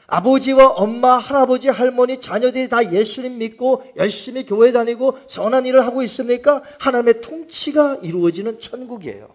아버지와 0.06 0.68
엄마, 0.68 1.18
할아버지, 1.18 1.68
할머니, 1.68 2.20
자녀들이 2.20 2.68
다 2.68 2.92
예수님 2.92 3.38
믿고 3.38 3.84
열심히 3.96 4.46
교회 4.46 4.70
다니고 4.72 5.18
선한 5.26 5.66
일을 5.66 5.84
하고 5.84 6.02
있습니까? 6.04 6.62
하나님의 6.78 7.20
통치가 7.20 7.96
이루어지는 7.96 8.60
천국이에요. 8.60 9.28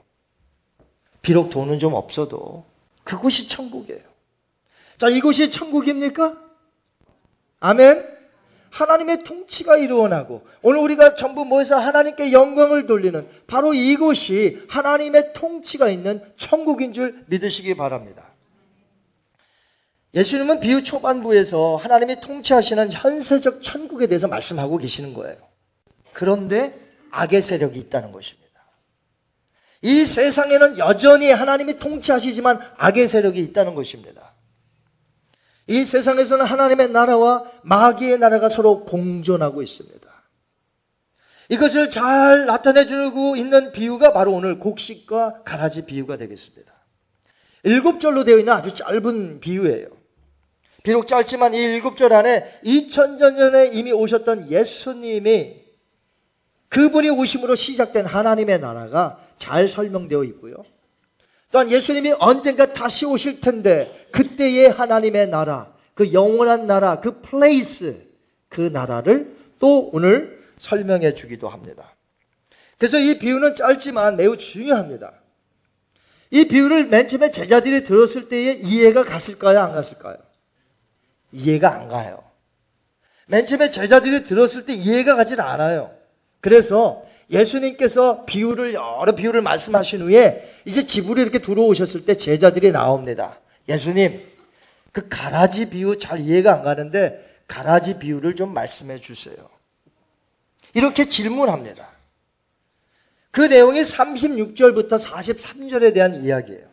비록 1.21 1.49
돈은 1.49 1.79
좀 1.79 1.93
없어도 1.93 2.65
그곳이 3.03 3.47
천국이에요. 3.47 4.01
자, 4.97 5.09
이곳이 5.09 5.51
천국입니까? 5.51 6.37
아멘. 7.59 8.12
하나님의 8.73 9.23
통치가 9.23 9.77
이루어나고 9.77 10.45
오늘 10.63 10.79
우리가 10.79 11.13
전부 11.13 11.45
모여서 11.45 11.77
하나님께 11.77 12.31
영광을 12.31 12.87
돌리는 12.87 13.27
바로 13.45 13.75
이곳이 13.75 14.63
하나님의 14.67 15.33
통치가 15.33 15.89
있는 15.89 16.21
천국인 16.37 16.91
줄 16.91 17.23
믿으시기 17.27 17.75
바랍니다. 17.75 18.23
예수님은 20.15 20.59
비유 20.59 20.83
초반부에서 20.83 21.75
하나님이 21.75 22.19
통치하시는 22.19 22.91
현세적 22.91 23.61
천국에 23.61 24.07
대해서 24.07 24.27
말씀하고 24.27 24.77
계시는 24.77 25.13
거예요. 25.13 25.37
그런데 26.11 26.73
악의 27.11 27.43
세력이 27.43 27.77
있다는 27.79 28.11
것입니다. 28.11 28.43
이 29.83 30.03
세상에는 30.03 30.79
여전히 30.79 31.29
하나님이 31.31 31.77
통치하시지만 31.77 32.59
악의 32.77 33.07
세력이 33.07 33.39
있다는 33.39 33.75
것입니다. 33.75 34.32
이 35.67 35.85
세상에서는 35.85 36.45
하나님의 36.45 36.89
나라와 36.89 37.43
마귀의 37.63 38.19
나라가 38.19 38.49
서로 38.49 38.83
공존하고 38.85 39.61
있습니다. 39.61 40.11
이것을 41.49 41.91
잘 41.91 42.45
나타내주고 42.45 43.35
있는 43.35 43.71
비유가 43.71 44.13
바로 44.13 44.33
오늘 44.33 44.59
곡식과 44.59 45.43
가라지 45.43 45.85
비유가 45.85 46.17
되겠습니다. 46.17 46.73
일곱 47.63 47.99
절로 47.99 48.23
되어 48.23 48.37
있는 48.37 48.53
아주 48.53 48.73
짧은 48.73 49.39
비유예요. 49.39 49.87
비록 50.83 51.07
짧지만 51.07 51.53
이 51.53 51.57
일곱 51.57 51.95
절 51.95 52.11
안에 52.13 52.59
2000년 52.65 53.37
전에 53.37 53.67
이미 53.67 53.91
오셨던 53.93 54.51
예수님이 54.51 55.63
그분이 56.67 57.09
오심으로 57.09 57.55
시작된 57.55 58.05
하나님의 58.05 58.59
나라가 58.59 59.19
잘 59.37 59.69
설명되어 59.69 60.23
있고요. 60.25 60.55
또한 61.53 61.69
예수님이 61.69 62.15
언젠가 62.17 62.73
다시 62.73 63.05
오실 63.05 63.39
텐데 63.39 64.07
그때의 64.11 64.71
하나님의 64.71 65.29
나라, 65.29 65.71
그 65.93 66.11
영원한 66.11 66.65
나라, 66.65 66.99
그 66.99 67.21
place, 67.21 67.95
그 68.49 68.61
나라를 68.61 69.35
또 69.59 69.91
오늘 69.93 70.43
설명해 70.57 71.13
주기도 71.13 71.47
합니다. 71.47 71.95
그래서 72.79 72.97
이 72.97 73.19
비유는 73.19 73.53
짧지만 73.53 74.17
매우 74.17 74.35
중요합니다. 74.35 75.13
이 76.31 76.45
비유를 76.47 76.87
맨 76.87 77.07
처음에 77.07 77.29
제자들이 77.29 77.83
들었을 77.83 78.29
때에 78.29 78.53
이해가 78.53 79.03
갔을까요? 79.03 79.59
안 79.59 79.73
갔을까요? 79.73 80.17
이해가 81.31 81.71
안 81.71 81.87
가요. 81.87 82.23
맨 83.27 83.45
처음에 83.45 83.69
제자들이 83.69 84.23
들었을 84.23 84.65
때 84.65 84.73
이해가 84.73 85.15
가질 85.15 85.39
않아요. 85.39 85.95
그래서 86.41 87.05
예수님께서 87.29 88.25
비유를 88.25 88.73
여러 88.73 89.13
비유를 89.15 89.41
말씀하신 89.41 90.01
후에 90.01 90.53
이제 90.65 90.85
집으로 90.85 91.21
이렇게 91.21 91.39
들어오셨을 91.39 92.05
때 92.05 92.15
제자들이 92.15 92.71
나옵니다. 92.71 93.39
예수님, 93.67 94.21
그 94.91 95.07
가라지 95.09 95.69
비유 95.69 95.97
잘 95.97 96.19
이해가 96.19 96.53
안 96.53 96.63
가는데 96.63 97.41
가라지 97.47 97.97
비유를 97.97 98.35
좀 98.35 98.53
말씀해 98.53 98.99
주세요. 98.99 99.35
이렇게 100.73 101.07
질문합니다. 101.07 101.87
그 103.31 103.41
내용이 103.41 103.81
36절부터 103.81 104.99
43절에 105.03 105.93
대한 105.93 106.23
이야기예요. 106.23 106.67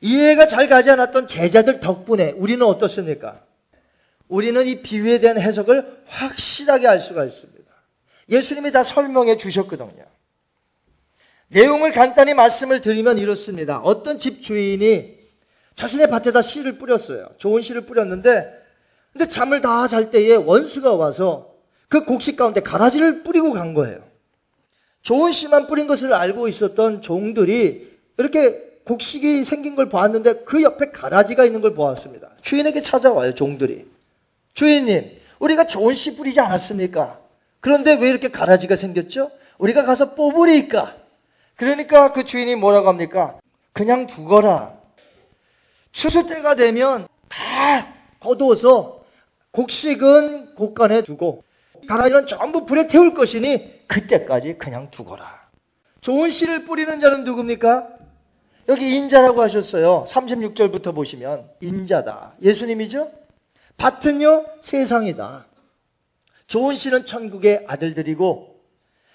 이해가 0.00 0.46
잘 0.46 0.68
가지 0.68 0.90
않았던 0.90 1.28
제자들 1.28 1.80
덕분에 1.80 2.32
우리는 2.36 2.64
어떻습니까? 2.64 3.42
우리는 4.28 4.66
이 4.66 4.80
비유에 4.82 5.20
대한 5.20 5.38
해석을 5.38 6.02
확실하게 6.06 6.88
알 6.88 7.00
수가 7.00 7.24
있습니다. 7.24 7.63
예수님이 8.28 8.72
다 8.72 8.82
설명해 8.82 9.36
주셨거든요. 9.36 10.04
내용을 11.48 11.92
간단히 11.92 12.34
말씀을 12.34 12.80
드리면 12.80 13.18
이렇습니다. 13.18 13.78
어떤 13.78 14.18
집 14.18 14.42
주인이 14.42 15.18
자신의 15.74 16.08
밭에다 16.08 16.40
씨를 16.42 16.78
뿌렸어요. 16.78 17.28
좋은 17.38 17.62
씨를 17.62 17.82
뿌렸는데, 17.82 18.50
근데 19.12 19.28
잠을 19.28 19.60
다 19.60 19.86
잘 19.86 20.10
때에 20.10 20.34
원수가 20.34 20.94
와서 20.94 21.54
그 21.88 22.04
곡식 22.04 22.36
가운데 22.36 22.60
가라지를 22.60 23.22
뿌리고 23.22 23.52
간 23.52 23.74
거예요. 23.74 24.02
좋은 25.02 25.32
씨만 25.32 25.66
뿌린 25.66 25.86
것을 25.86 26.12
알고 26.14 26.48
있었던 26.48 27.02
종들이 27.02 27.92
이렇게 28.16 28.80
곡식이 28.84 29.44
생긴 29.44 29.76
걸 29.76 29.88
보았는데 29.88 30.44
그 30.44 30.62
옆에 30.62 30.90
가라지가 30.90 31.44
있는 31.44 31.60
걸 31.60 31.74
보았습니다. 31.74 32.30
주인에게 32.40 32.82
찾아와요, 32.82 33.34
종들이. 33.34 33.86
주인님, 34.54 35.10
우리가 35.38 35.66
좋은 35.66 35.94
씨 35.94 36.16
뿌리지 36.16 36.40
않았습니까? 36.40 37.20
그런데 37.64 37.94
왜 37.94 38.10
이렇게 38.10 38.28
가라지가 38.28 38.76
생겼죠? 38.76 39.30
우리가 39.56 39.84
가서 39.84 40.14
뽑으리까? 40.14 40.96
그러니까 41.56 42.12
그 42.12 42.22
주인이 42.22 42.56
뭐라고 42.56 42.88
합니까? 42.88 43.38
그냥 43.72 44.06
두거라. 44.06 44.74
추수 45.90 46.26
때가 46.26 46.56
되면 46.56 47.08
다 47.26 47.38
거두어서 48.20 49.02
곡식은 49.52 50.56
곡간에 50.56 51.04
두고 51.04 51.42
가라지는 51.88 52.26
전부 52.26 52.66
불에 52.66 52.86
태울 52.86 53.14
것이니 53.14 53.86
그때까지 53.88 54.58
그냥 54.58 54.90
두거라. 54.90 55.48
좋은 56.02 56.30
씨를 56.30 56.66
뿌리는 56.66 57.00
자는 57.00 57.24
누굽니까? 57.24 57.88
여기 58.68 58.94
인자라고 58.94 59.40
하셨어요. 59.40 60.04
36절부터 60.06 60.94
보시면 60.94 61.48
인자다. 61.62 62.34
예수님이죠? 62.42 63.10
밭은요 63.78 64.44
세상이다. 64.60 65.46
좋은 66.46 66.76
씨는 66.76 67.06
천국의 67.06 67.64
아들들이고 67.66 68.60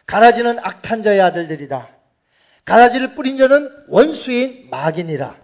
가라지는 0.06 0.60
악한 0.60 1.04
자의 1.04 1.22
아들들이다. 1.22 1.90
가라지를 2.66 3.16
뿌린 3.16 3.38
자는 3.38 3.70
원수인 3.88 4.68
마귀니라. 4.70 5.36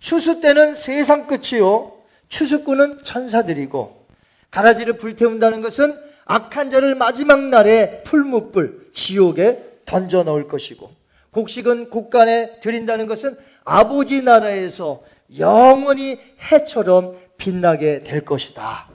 추수 0.00 0.40
때는 0.40 0.74
세상 0.74 1.26
끝이요. 1.26 1.92
추수꾼은 2.28 3.02
천사들이고 3.02 4.06
가라지를 4.50 4.94
불태운다는 4.94 5.60
것은 5.60 5.98
악한 6.24 6.70
자를 6.70 6.94
마지막 6.94 7.40
날에 7.40 8.02
풀무불 8.04 8.90
지옥에 8.92 9.80
던져 9.86 10.22
넣을 10.22 10.46
것이고 10.46 10.90
곡식은 11.30 11.90
곡간에 11.90 12.60
드린다는 12.60 13.06
것은 13.06 13.36
아버지 13.64 14.22
나라에서 14.22 15.02
영원히 15.38 16.18
해처럼 16.50 17.18
빛나게 17.36 18.02
될 18.02 18.24
것이다. 18.24 18.88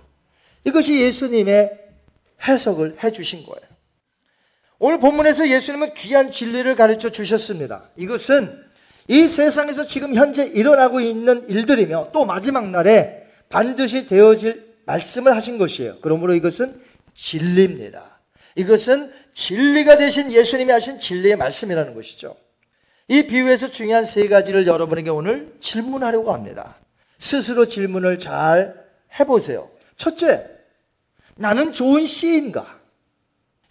이것이 0.65 0.99
예수님의 1.01 1.79
해석을 2.47 2.97
해 3.03 3.11
주신 3.11 3.43
거예요. 3.45 3.73
오늘 4.79 4.99
본문에서 4.99 5.47
예수님은 5.47 5.93
귀한 5.93 6.31
진리를 6.31 6.75
가르쳐 6.75 7.09
주셨습니다. 7.09 7.89
이것은 7.95 8.63
이 9.07 9.27
세상에서 9.27 9.85
지금 9.85 10.15
현재 10.15 10.45
일어나고 10.45 10.99
있는 10.99 11.47
일들이며 11.49 12.09
또 12.13 12.25
마지막 12.25 12.69
날에 12.69 13.27
반드시 13.49 14.07
되어질 14.07 14.73
말씀을 14.85 15.35
하신 15.35 15.57
것이에요. 15.57 15.97
그러므로 16.01 16.33
이것은 16.33 16.73
진리입니다. 17.13 18.19
이것은 18.55 19.11
진리가 19.33 19.97
되신 19.97 20.31
예수님이 20.31 20.71
하신 20.71 20.99
진리의 20.99 21.35
말씀이라는 21.37 21.95
것이죠. 21.95 22.35
이 23.07 23.23
비유에서 23.27 23.69
중요한 23.71 24.05
세 24.05 24.27
가지를 24.27 24.67
여러분에게 24.67 25.09
오늘 25.09 25.53
질문하려고 25.59 26.33
합니다. 26.33 26.75
스스로 27.19 27.67
질문을 27.67 28.19
잘 28.19 28.75
해보세요. 29.19 29.69
첫째, 29.97 30.45
나는 31.35 31.73
좋은 31.73 32.05
씨인가? 32.05 32.79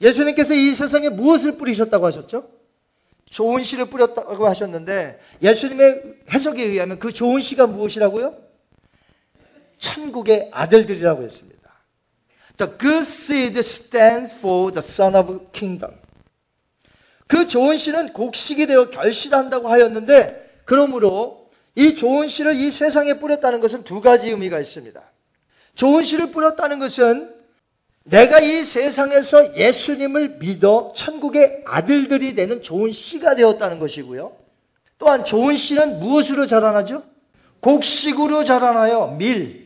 예수님께서 0.00 0.54
이 0.54 0.74
세상에 0.74 1.08
무엇을 1.08 1.58
뿌리셨다고 1.58 2.06
하셨죠? 2.06 2.50
좋은 3.30 3.62
씨를 3.62 3.86
뿌렸다고 3.86 4.46
하셨는데 4.46 5.20
예수님의 5.42 6.20
해석에 6.30 6.62
의하면 6.62 6.98
그 6.98 7.12
좋은 7.12 7.40
씨가 7.40 7.66
무엇이라고요? 7.66 8.36
천국의 9.78 10.50
아들들이라고 10.52 11.22
했습니다. 11.22 11.62
The 12.58 12.72
good 12.78 13.00
seed 13.02 13.58
stands 13.58 14.34
for 14.34 14.72
the 14.72 14.78
son 14.78 15.14
of 15.14 15.50
kingdom. 15.52 15.94
그 17.26 17.48
좋은 17.48 17.78
씨는 17.78 18.12
곡식이 18.12 18.66
되어 18.66 18.90
결실한다고 18.90 19.68
하였는데 19.68 20.60
그러므로 20.66 21.50
이 21.74 21.94
좋은 21.94 22.28
씨를 22.28 22.54
이 22.56 22.70
세상에 22.70 23.14
뿌렸다는 23.14 23.60
것은 23.60 23.84
두 23.84 24.02
가지 24.02 24.28
의미가 24.28 24.60
있습니다. 24.60 25.00
좋은 25.74 26.04
씨를 26.04 26.30
뿌렸다는 26.32 26.78
것은 26.78 27.41
내가 28.04 28.40
이 28.40 28.64
세상에서 28.64 29.56
예수님을 29.56 30.36
믿어 30.40 30.92
천국의 30.96 31.64
아들들이 31.66 32.34
되는 32.34 32.62
좋은 32.62 32.90
씨가 32.90 33.36
되었다는 33.36 33.78
것이고요. 33.78 34.32
또한 34.98 35.24
좋은 35.24 35.56
씨는 35.56 36.00
무엇으로 36.00 36.46
자라나죠? 36.46 37.02
곡식으로 37.60 38.44
자라나요. 38.44 39.16
밀. 39.18 39.62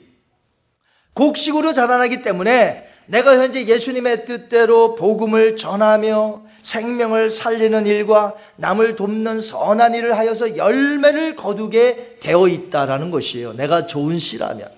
곡식으로 1.15 1.73
자라나기 1.73 2.23
때문에 2.23 2.87
내가 3.07 3.39
현재 3.39 3.67
예수님의 3.67 4.27
뜻대로 4.27 4.97
복음을 4.97 5.57
전하며 5.57 6.43
생명을 6.63 7.31
살리는 7.31 7.87
일과 7.87 8.35
남을 8.57 8.97
돕는 8.97 9.41
선한 9.41 9.95
일을 9.95 10.19
하여서 10.19 10.57
열매를 10.57 11.37
거두게 11.37 12.19
되어 12.21 12.49
있다라는 12.49 13.11
것이에요. 13.11 13.53
내가 13.55 13.87
좋은 13.87 14.19
씨라면. 14.19 14.76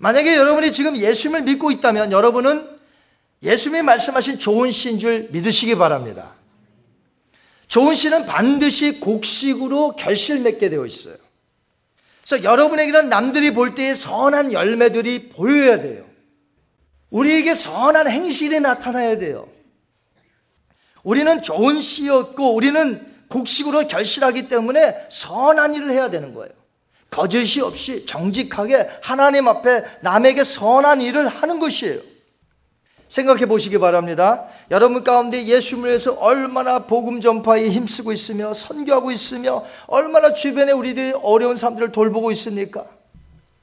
만약에 0.00 0.34
여러분이 0.34 0.72
지금 0.72 0.96
예수님을 0.96 1.42
믿고 1.42 1.70
있다면 1.70 2.10
여러분은 2.10 2.66
예수님이 3.42 3.82
말씀하신 3.82 4.38
좋은 4.38 4.70
씨인 4.70 4.98
줄 4.98 5.28
믿으시기 5.30 5.74
바랍니다. 5.76 6.34
좋은 7.68 7.94
씨는 7.94 8.24
반드시 8.24 8.98
곡식으로 8.98 9.96
결실 9.96 10.40
맺게 10.40 10.70
되어 10.70 10.86
있어요. 10.86 11.16
그래서 12.24 12.42
여러분에게는 12.42 13.10
남들이 13.10 13.52
볼 13.52 13.74
때의 13.74 13.94
선한 13.94 14.54
열매들이 14.54 15.28
보여야 15.28 15.82
돼요. 15.82 16.06
우리에게 17.10 17.52
선한 17.52 18.08
행실이 18.08 18.60
나타나야 18.60 19.18
돼요. 19.18 19.48
우리는 21.02 21.42
좋은 21.42 21.80
씨였고 21.82 22.54
우리는 22.54 23.06
곡식으로 23.28 23.86
결실하기 23.86 24.48
때문에 24.48 24.96
선한 25.10 25.74
일을 25.74 25.90
해야 25.90 26.08
되는 26.08 26.32
거예요. 26.32 26.59
거짓이 27.10 27.60
없이 27.60 28.06
정직하게 28.06 28.88
하나님 29.02 29.48
앞에 29.48 29.84
남에게 30.00 30.44
선한 30.44 31.02
일을 31.02 31.26
하는 31.26 31.58
것이에요. 31.58 32.00
생각해 33.08 33.46
보시기 33.46 33.78
바랍니다. 33.78 34.46
여러분 34.70 35.02
가운데 35.02 35.44
예수님을 35.44 35.88
위해서 35.88 36.12
얼마나 36.14 36.86
복음 36.86 37.20
전파에 37.20 37.68
힘쓰고 37.68 38.12
있으며 38.12 38.54
선교하고 38.54 39.10
있으며 39.10 39.64
얼마나 39.88 40.32
주변에 40.32 40.70
우리들이 40.70 41.14
어려운 41.20 41.56
사람들을 41.56 41.90
돌보고 41.90 42.30
있습니까? 42.30 42.86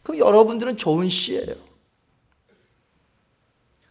그럼 0.04 0.20
여러분들은 0.20 0.76
좋은 0.76 1.08
씨예요. 1.08 1.56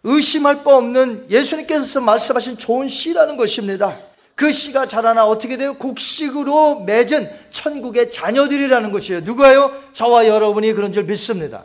의심할 0.04 0.62
바 0.62 0.76
없는 0.76 1.26
예수님께서 1.30 2.00
말씀하신 2.02 2.58
좋은 2.58 2.86
씨라는 2.86 3.38
것입니다. 3.38 3.98
그 4.36 4.52
씨가 4.52 4.86
자라나 4.86 5.24
어떻게 5.24 5.56
돼요? 5.56 5.74
곡식으로 5.74 6.80
맺은 6.80 7.28
천국의 7.50 8.10
자녀들이라는 8.10 8.92
것이에요. 8.92 9.20
누가요? 9.22 9.72
저와 9.94 10.28
여러분이 10.28 10.74
그런 10.74 10.92
줄 10.92 11.04
믿습니다. 11.04 11.64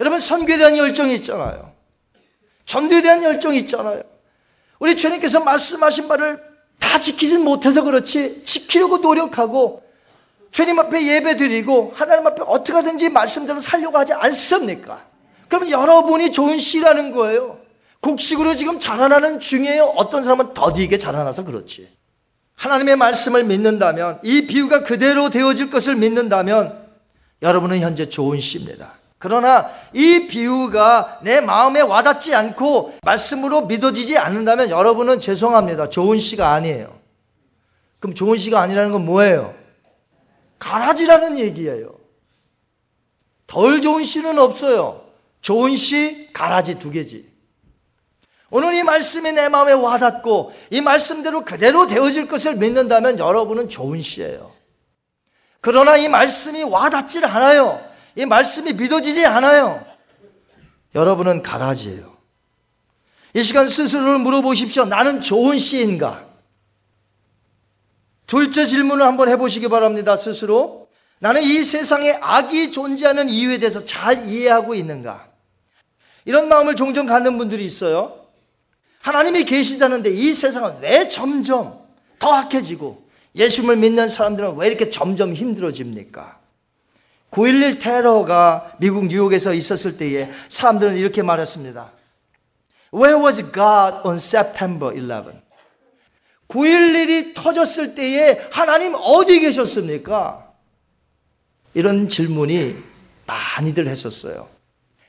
여러분 0.00 0.20
선교에 0.20 0.58
대한 0.58 0.76
열정이 0.76 1.16
있잖아요. 1.16 1.72
전도에 2.66 3.02
대한 3.02 3.22
열정이 3.22 3.58
있잖아요. 3.58 4.02
우리 4.78 4.94
주님께서 4.94 5.40
말씀하신 5.40 6.06
바를 6.06 6.40
다 6.78 7.00
지키진 7.00 7.42
못해서 7.42 7.82
그렇지 7.82 8.44
지키려고 8.44 8.98
노력하고 8.98 9.82
주님 10.52 10.78
앞에 10.78 11.04
예배 11.04 11.36
드리고 11.36 11.92
하나님 11.96 12.26
앞에 12.28 12.42
어떻게 12.46 12.74
하든지 12.74 13.08
말씀대로 13.08 13.58
살려고 13.58 13.98
하지 13.98 14.12
않습니까? 14.12 15.00
그럼 15.48 15.68
여러분이 15.68 16.30
좋은 16.30 16.58
씨라는 16.58 17.10
거예요. 17.12 17.58
곡식으로 18.00 18.54
지금 18.54 18.78
자라나는 18.78 19.40
중이에요. 19.40 19.84
어떤 19.96 20.22
사람은 20.22 20.54
더디게 20.54 20.98
자라나서 20.98 21.44
그렇지. 21.44 21.88
하나님의 22.54 22.96
말씀을 22.96 23.44
믿는다면 23.44 24.20
이 24.22 24.46
비유가 24.46 24.82
그대로 24.82 25.28
되어질 25.28 25.70
것을 25.70 25.96
믿는다면 25.96 26.86
여러분은 27.42 27.80
현재 27.80 28.08
좋은 28.08 28.40
씨입니다. 28.40 28.94
그러나 29.18 29.70
이 29.92 30.26
비유가 30.26 31.20
내 31.22 31.40
마음에 31.40 31.80
와닿지 31.80 32.34
않고 32.34 32.94
말씀으로 33.02 33.66
믿어지지 33.66 34.18
않는다면 34.18 34.70
여러분은 34.70 35.20
죄송합니다. 35.20 35.90
좋은 35.90 36.18
씨가 36.18 36.52
아니에요. 36.52 36.96
그럼 37.98 38.14
좋은 38.14 38.36
씨가 38.36 38.60
아니라는 38.60 38.92
건 38.92 39.04
뭐예요? 39.04 39.54
가라지라는 40.58 41.38
얘기예요. 41.38 41.94
덜 43.46 43.80
좋은 43.80 44.04
씨는 44.04 44.38
없어요. 44.38 45.02
좋은 45.40 45.76
씨, 45.76 46.30
가라지 46.32 46.78
두 46.78 46.90
개지. 46.90 47.35
오늘 48.50 48.74
이 48.74 48.82
말씀이 48.82 49.32
내 49.32 49.48
마음에 49.48 49.72
와닿고 49.72 50.52
이 50.70 50.80
말씀대로 50.80 51.44
그대로 51.44 51.86
되어질 51.86 52.28
것을 52.28 52.56
믿는다면 52.56 53.18
여러분은 53.18 53.68
좋은 53.68 54.02
씨예요. 54.02 54.52
그러나 55.60 55.96
이 55.96 56.08
말씀이 56.08 56.62
와닿질 56.62 57.24
않아요. 57.24 57.84
이 58.14 58.24
말씀이 58.24 58.72
믿어지지 58.74 59.26
않아요. 59.26 59.84
여러분은 60.94 61.42
가라지예요. 61.42 62.16
이 63.34 63.42
시간 63.42 63.68
스스로를 63.68 64.18
물어보십시오. 64.18 64.86
나는 64.86 65.20
좋은 65.20 65.58
씨인가? 65.58 66.24
둘째 68.26 68.64
질문을 68.64 69.04
한번 69.04 69.28
해보시기 69.28 69.68
바랍니다. 69.68 70.16
스스로. 70.16 70.88
나는 71.18 71.42
이 71.42 71.64
세상에 71.64 72.12
악이 72.20 72.70
존재하는 72.70 73.28
이유에 73.28 73.58
대해서 73.58 73.84
잘 73.84 74.26
이해하고 74.28 74.74
있는가? 74.74 75.28
이런 76.24 76.48
마음을 76.48 76.76
종종 76.76 77.06
갖는 77.06 77.38
분들이 77.38 77.64
있어요. 77.64 78.25
하나님이 79.06 79.44
계시다는데 79.44 80.10
이 80.10 80.32
세상은 80.32 80.80
왜 80.80 81.06
점점 81.06 81.78
더 82.18 82.32
악해지고 82.32 83.06
예수님을 83.36 83.76
믿는 83.76 84.08
사람들은 84.08 84.56
왜 84.56 84.66
이렇게 84.66 84.90
점점 84.90 85.32
힘들어집니까? 85.32 86.40
9.11 87.30 87.80
테러가 87.80 88.72
미국 88.80 89.06
뉴욕에서 89.06 89.54
있었을 89.54 89.96
때에 89.96 90.28
사람들은 90.48 90.96
이렇게 90.96 91.22
말했습니다. 91.22 91.92
Where 92.92 93.24
was 93.24 93.36
God 93.52 94.08
on 94.08 94.16
September 94.16 94.92
11? 94.92 95.40
9.11이 96.48 97.34
터졌을 97.36 97.94
때에 97.94 98.48
하나님 98.50 98.96
어디 98.96 99.38
계셨습니까? 99.38 100.52
이런 101.74 102.08
질문이 102.08 102.74
많이들 103.24 103.86
했었어요. 103.86 104.48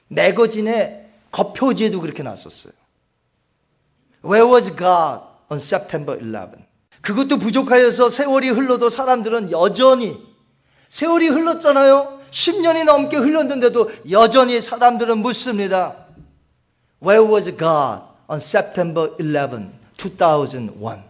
매거진의 0.09 1.07
겉표지에도 1.31 1.99
그렇게 1.99 2.21
났었어요. 2.21 2.76
Where 4.23 4.47
was 4.47 4.75
God 4.75 5.21
on 5.49 5.59
September 5.59 6.17
11? 6.19 6.65
그것도 7.01 7.37
부족하여서 7.37 8.09
세월이 8.09 8.49
흘러도 8.49 8.89
사람들은 8.89 9.51
여전히 9.51 10.17
세월이 10.89 11.29
흘렀잖아요. 11.29 12.19
10년이 12.31 12.83
넘게 12.85 13.17
흘렀는데도 13.17 13.89
여전히 14.11 14.59
사람들은 14.59 15.19
묻습니다. 15.19 15.95
Where 17.01 17.25
was 17.31 17.45
God 17.57 18.01
on 18.27 18.39
September 18.39 19.11
11, 19.19 19.69
2001? 19.97 21.03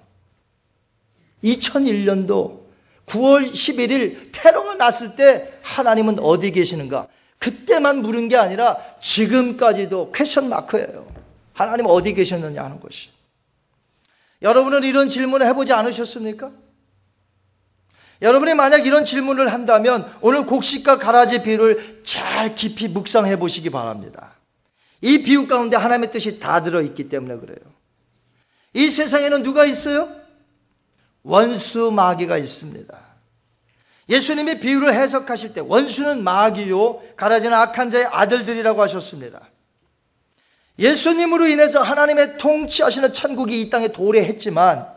2001년도 1.43 2.60
9월 3.08 3.51
11일 3.51 4.30
테러가 4.34 4.76
났을 4.76 5.16
때 5.16 5.53
하나님은 5.62 6.20
어디 6.20 6.51
계시는가? 6.51 7.08
그때만 7.39 8.01
물은 8.01 8.30
게 8.30 8.36
아니라 8.36 8.78
지금까지도 8.99 10.12
question 10.12 10.49
mark예요. 10.49 11.16
하나님 11.58 11.88
어디 11.88 12.14
계셨느냐 12.14 12.64
하는 12.64 12.80
것이. 12.80 13.10
여러분은 14.43 14.84
이런 14.84 15.10
질문을 15.10 15.47
해보지 15.47 15.74
않으셨습니까? 15.74 16.51
여러분이 18.22 18.53
만약 18.53 18.86
이런 18.86 19.05
질문을 19.05 19.51
한다면 19.51 20.12
오늘 20.22 20.45
곡식과 20.45 20.99
가라지 20.99 21.41
비유를 21.41 22.03
잘 22.05 22.53
깊이 22.53 22.88
묵상해 22.88 23.39
보시기 23.39 23.72
바랍니다. 23.72 24.34
이 25.01 25.24
비유 25.24 25.47
가운데 25.47 25.78
하나님의 25.78 26.12
뜻이 26.12 26.39
다 26.39 26.62
들어있기 26.62 27.10
때문에 27.10 27.38
그래요. 27.38 27.58
이 28.74 28.91
세상에는 28.91 29.41
누가 29.41 29.66
있어요? 29.66 30.08
원수 31.24 31.91
마귀가 31.91 32.38
있습니다. 32.38 32.99
예수님이 34.10 34.60
비유를 34.60 34.93
해석하실 34.93 35.55
때 35.55 35.62
원수는 35.62 36.24
마귀요, 36.24 37.01
가라지는 37.16 37.58
악한 37.58 37.89
자의 37.89 38.05
아들들이라고 38.05 38.80
하셨습니다. 38.84 39.41
예수님으로 40.80 41.47
인해서 41.47 41.82
하나님의 41.82 42.38
통치하시는 42.38 43.13
천국이 43.13 43.61
이 43.61 43.69
땅에 43.69 43.88
도래했지만 43.88 44.88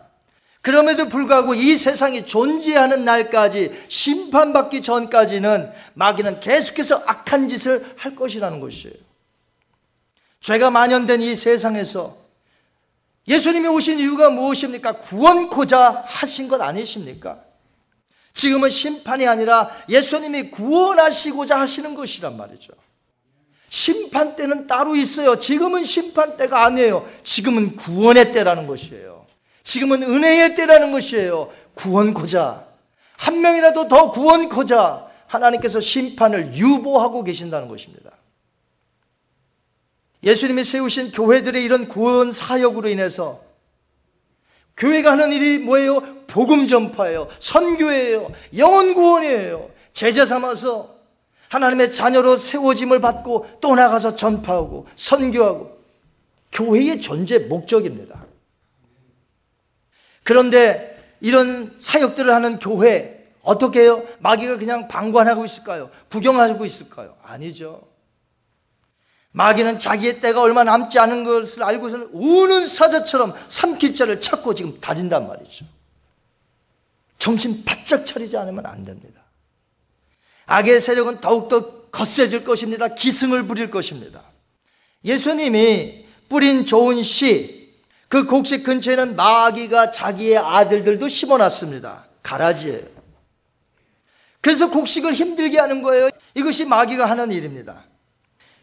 그럼에도 0.63 1.09
불구하고 1.09 1.55
이 1.55 1.75
세상이 1.75 2.27
존재하는 2.27 3.05
날까지 3.05 3.87
심판받기 3.89 4.83
전까지는 4.83 5.73
마귀는 5.95 6.41
계속해서 6.41 7.03
악한 7.07 7.49
짓을 7.49 7.95
할 7.97 8.15
것이라는 8.15 8.61
것이에요. 8.61 8.95
죄가 10.41 10.71
만연된 10.71 11.23
이 11.23 11.35
세상에서 11.35 12.17
예수님이 13.27 13.69
오신 13.69 14.01
이유가 14.01 14.29
무엇입니까? 14.31 14.99
구원코자 14.99 16.05
하신 16.07 16.49
것 16.49 16.61
아니십니까? 16.61 17.39
지금은 18.35 18.71
심판이 18.71 19.27
아니라 19.27 19.71
예수님이 19.89 20.51
구원하시고자 20.51 21.59
하시는 21.59 21.95
것이란 21.95 22.37
말이죠. 22.37 22.73
심판 23.71 24.35
때는 24.35 24.67
따로 24.67 24.97
있어요. 24.97 25.39
지금은 25.39 25.85
심판 25.85 26.37
때가 26.37 26.65
아니에요. 26.65 27.09
지금은 27.23 27.77
구원의 27.77 28.33
때라는 28.33 28.67
것이에요. 28.67 29.25
지금은 29.63 30.03
은혜의 30.03 30.57
때라는 30.57 30.91
것이에요. 30.91 31.51
구원코자. 31.75 32.67
한 33.17 33.41
명이라도 33.41 33.87
더 33.87 34.11
구원코자 34.11 35.07
하나님께서 35.29 35.79
심판을 35.79 36.53
유보하고 36.55 37.23
계신다는 37.23 37.69
것입니다. 37.69 38.11
예수님이 40.25 40.65
세우신 40.65 41.13
교회들의 41.13 41.65
이런 41.65 41.87
구원 41.87 42.33
사역으로 42.33 42.89
인해서 42.89 43.41
교회가 44.77 45.13
하는 45.13 45.33
일이 45.33 45.59
뭐예요? 45.59 46.01
복음 46.27 46.67
전파예요. 46.67 47.29
선교예요. 47.39 48.33
영혼 48.59 48.95
구원이에요. 48.95 49.71
제자 49.93 50.27
삼아서 50.27 51.00
하나님의 51.51 51.93
자녀로 51.93 52.37
세워짐을 52.37 53.01
받고 53.01 53.59
또 53.61 53.75
나가서 53.75 54.17
전파하고 54.17 54.87
선교하고 54.95 55.79
교회의 56.53 57.01
존재 57.01 57.39
목적입니다. 57.39 58.25
그런데 60.23 61.17
이런 61.21 61.75
사역들을 61.79 62.33
하는 62.33 62.59
교회 62.61 63.35
어떻게 63.43 63.81
해요? 63.81 64.05
마귀가 64.21 64.59
그냥 64.59 64.87
방관하고 64.87 65.45
있을까요? 65.45 65.91
구경하고 66.09 66.65
있을까요? 66.65 67.17
아니죠. 67.23 67.83
마귀는 69.33 69.81
자기의 69.81 70.21
때가 70.21 70.43
얼마 70.43 70.63
남지 70.63 70.99
않은 71.01 71.25
것을 71.25 71.65
알고서는 71.65 72.11
우는 72.13 72.67
사자처럼 72.67 73.35
삼킬 73.49 73.95
자를 73.95 74.21
찾고 74.21 74.55
지금 74.55 74.81
다진단 74.81 75.27
말이죠. 75.27 75.67
정신 77.19 77.65
바짝 77.65 78.07
차리지 78.07 78.37
않으면 78.37 78.67
안 78.67 78.85
됩니다. 78.85 79.20
악의 80.47 80.81
세력은 80.81 81.21
더욱더 81.21 81.83
거세질 81.91 82.45
것입니다. 82.45 82.89
기승을 82.89 83.45
부릴 83.45 83.71
것입니다. 83.71 84.23
예수님이 85.05 86.07
뿌린 86.29 86.65
좋은 86.65 87.03
씨, 87.03 87.75
그 88.09 88.27
곡식 88.27 88.65
근처에는 88.65 89.17
마귀가 89.17 89.93
자기의 89.93 90.39
아들들도 90.39 91.09
심어놨습니다. 91.09 92.07
가라지예요. 92.23 93.01
그래서 94.41 94.71
곡식을 94.71 95.13
힘들게 95.13 95.59
하는 95.59 95.83
거예요. 95.83 96.11
이것이 96.35 96.65
마귀가 96.65 97.05
하는 97.09 97.31
일입니다. 97.31 97.85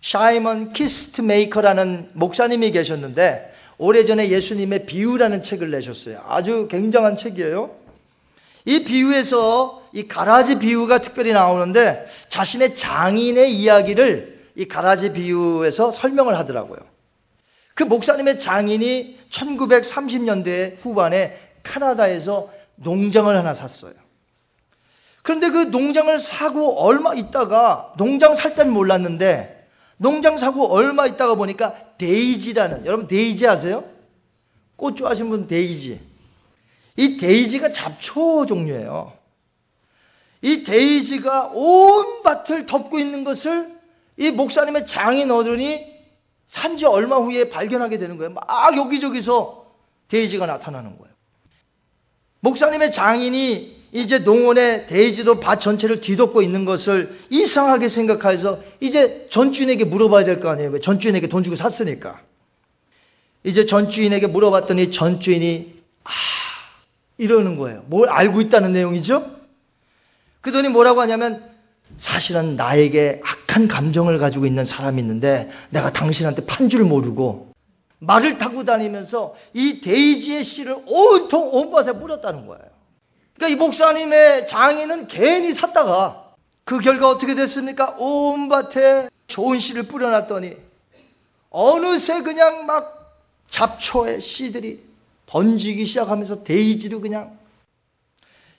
사이먼 0.02 0.74
키스트메이커라는 0.74 2.12
목사님이 2.14 2.72
계셨는데 2.72 3.54
오래전에 3.78 4.30
예수님의 4.30 4.86
비유라는 4.86 5.44
책을 5.44 5.72
내셨어요. 5.72 6.24
아주 6.28 6.68
굉장한 6.70 7.16
책이에요. 7.16 7.76
이 8.66 8.84
비유에서 8.84 9.77
이 9.94 10.08
가라지 10.08 10.60
비유가 10.60 11.00
특별히 11.00 11.34
나오는데 11.34 12.08
자신의 12.30 12.76
장인의 12.76 13.54
이야기를 13.54 14.52
이 14.56 14.68
가라지 14.68 15.14
비유에서 15.14 15.92
설명을 15.92 16.38
하더라고요. 16.38 16.80
그 17.74 17.84
목사님의 17.84 18.40
장인이 18.40 19.20
1930년대 19.30 20.78
후반에 20.82 21.38
카나다에서 21.64 22.50
농장을 22.76 23.36
하나 23.36 23.54
샀어요. 23.54 23.94
그런데 25.22 25.50
그 25.50 25.58
농장을 25.64 26.18
사고 26.20 26.80
얼마 26.80 27.14
있다가 27.14 27.94
농장 27.98 28.34
살 28.34 28.56
때는 28.56 28.72
몰랐는데 28.72 29.68
농장 29.98 30.38
사고 30.38 30.72
얼마 30.72 31.06
있다가 31.06 31.36
보니까 31.36 31.76
데이지라는 31.98 32.86
여러분 32.86 33.08
데이지 33.08 33.48
아세요? 33.48 33.84
꽃 34.76 34.96
좋아하시는 34.96 35.30
분 35.30 35.48
데이지. 35.48 36.00
이 36.96 37.18
데이지가 37.18 37.72
잡초 37.72 38.46
종류예요. 38.46 39.14
이 40.42 40.64
데이지가 40.64 41.52
온 41.54 42.22
밭을 42.24 42.66
덮고 42.66 43.00
있는 43.00 43.24
것을 43.24 43.72
이 44.18 44.32
목사님의 44.32 44.86
장인 44.88 45.32
어른이 45.32 45.86
산지 46.46 46.86
얼마 46.86 47.18
후에 47.18 47.50
발견하게 47.50 47.98
되는 47.98 48.18
거예요. 48.18 48.34
막 48.34 48.78
여기저기서 48.78 49.66
데이지가 50.08 50.46
나타나는 50.46 50.98
거예요. 50.98 51.14
목사님의 52.40 52.92
장인이 52.92 53.78
이제 53.92 54.20
농원에 54.20 54.86
데이지도 54.86 55.40
밭 55.40 55.60
전체를 55.60 56.02
뒤덮고 56.02 56.42
있는 56.42 56.66
것을 56.66 57.18
이상하게 57.30 57.88
생각해서 57.88 58.60
이제 58.80 59.28
전주인에게 59.30 59.86
물어봐야 59.86 60.24
될 60.26 60.40
거 60.40 60.50
아니에요. 60.50 60.72
왜 60.72 60.80
전주인에게 60.80 61.28
돈 61.28 61.44
주고 61.44 61.56
샀으니까. 61.56 62.22
이제 63.44 63.66
전주인에게 63.66 64.28
물어봤더니 64.28 64.92
전주인이 64.92 65.74
아 66.04 66.10
이러는 67.18 67.58
거예요. 67.58 67.84
뭘 67.88 68.10
알고 68.10 68.42
있다는 68.42 68.74
내용이죠? 68.74 69.37
그더니 70.48 70.70
뭐라고 70.70 71.02
하냐면 71.02 71.44
사실은 71.98 72.56
나에게 72.56 73.22
악한 73.22 73.68
감정을 73.68 74.18
가지고 74.18 74.46
있는 74.46 74.64
사람이 74.64 75.02
있는데 75.02 75.50
내가 75.72 75.92
당신한테 75.92 76.46
판 76.46 76.70
줄 76.70 76.86
모르고 76.86 77.52
말을 78.00 78.38
타고 78.38 78.64
다니면서 78.64 79.36
이 79.54 79.82
데이지의 79.82 80.46
씨를 80.46 80.78
온통 80.86 81.50
온 81.54 81.70
밭에 81.70 82.00
뿌렸다는 82.00 82.48
거예요. 82.48 82.64
그러니까 83.36 83.54
이 83.54 83.60
목사님의 83.60 84.48
장인은 84.48 85.10
괜히 85.10 85.54
샀다가 85.54 86.28
그 86.64 86.80
결과 86.80 87.10
어떻게 87.10 87.36
됐습니까? 87.36 87.98
온 87.98 88.48
밭에 88.48 89.10
좋은 89.28 89.60
씨를 89.60 89.84
뿌려놨더니 89.84 90.56
어느새 91.50 92.22
그냥 92.22 92.66
막 92.66 93.20
잡초의 93.50 94.22
씨들이 94.22 94.82
번지기 95.26 95.86
시작하면서 95.86 96.46
데이지로 96.46 97.02
그냥 97.02 97.37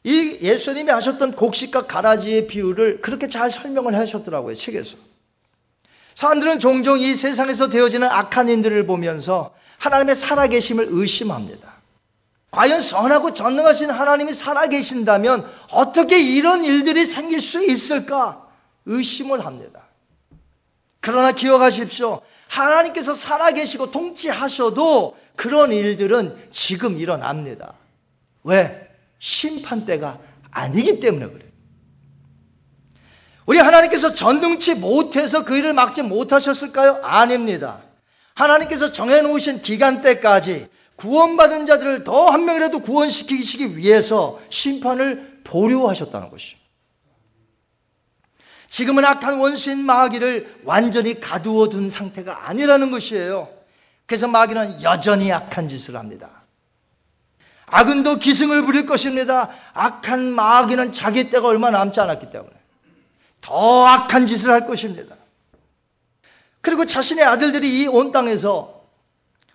이 0.09 0.38
예수님이 0.40 0.90
하셨던 0.90 1.32
곡식과 1.32 1.82
가라지의 1.82 2.46
비유를 2.46 3.02
그렇게 3.02 3.28
잘 3.28 3.50
설명을 3.50 3.94
하셨더라고요, 3.94 4.54
책에서. 4.54 4.96
사람들은 6.14 6.61
종종 6.61 6.98
이 6.98 7.14
세상에서 7.14 7.68
되어지는 7.68 8.09
악한 8.09 8.48
일들을 8.48 8.86
보면서 8.86 9.54
하나님의 9.76 10.14
살아계심을 10.14 10.86
의심합니다. 10.88 11.74
과연 12.50 12.80
선하고 12.80 13.34
전능하신 13.34 13.90
하나님이 13.90 14.32
살아계신다면 14.32 15.46
어떻게 15.72 16.18
이런 16.18 16.64
일들이 16.64 17.04
생길 17.04 17.38
수 17.38 17.62
있을까? 17.62 18.48
의심을 18.86 19.44
합니다. 19.44 19.82
그러나 21.00 21.32
기억하십시오. 21.32 22.22
하나님께서 22.48 23.12
살아계시고 23.12 23.90
통치하셔도 23.90 25.18
그런 25.36 25.70
일들은 25.70 26.34
지금 26.50 26.98
일어납니다. 26.98 27.74
왜? 28.44 28.88
심판 29.19 29.85
때가 29.85 30.19
아니기 30.51 31.01
때문에 31.01 31.27
그래요. 31.27 31.49
우리 33.47 33.59
하나님께서 33.59 34.12
전등치 34.14 34.75
못해서 34.75 35.45
그 35.45 35.57
일을 35.57 35.73
막지 35.73 36.03
못하셨을까요? 36.03 37.01
아닙니다. 37.03 37.83
하나님께서 38.35 38.93
정해놓으신 38.93 39.62
기간 39.62 40.03
때까지 40.03 40.69
구원받은 40.97 41.64
자들을 41.66 42.05
더 42.05 42.29
한 42.29 42.45
명이라도 42.45 42.81
구원시키기 42.81 43.77
위해서 43.77 44.39
심판을 44.51 45.41
보류하셨다는 45.45 46.29
것이죠. 46.31 46.59
지금은 48.69 49.05
악한 49.05 49.39
원수인 49.39 49.79
마귀를 49.79 50.61
완전히 50.64 51.19
가두어 51.19 51.69
둔 51.69 51.89
상태가 51.89 52.49
아니라는 52.49 52.91
것이에요. 52.91 53.49
그래서 54.07 54.29
마귀는 54.29 54.83
여전히 54.83 55.33
악한 55.33 55.69
짓을 55.69 55.97
합니다. 55.97 56.38
악은 57.71 58.03
더 58.03 58.16
기승을 58.16 58.62
부릴 58.62 58.87
것입니다. 58.87 59.49
악한 59.75 60.33
마귀는 60.33 60.93
자기 60.93 61.31
때가 61.31 61.49
얼마 61.49 61.71
남지 61.71 62.01
않았기 62.01 62.31
때문에 62.31 62.53
더 63.41 63.87
악한 63.87 64.27
짓을 64.27 64.51
할 64.51 64.66
것입니다. 64.66 65.14
그리고 66.61 66.85
자신의 66.87 67.25
아들들이 67.25 67.83
이 67.83 67.87
온 67.87 68.12
땅에서 68.12 68.83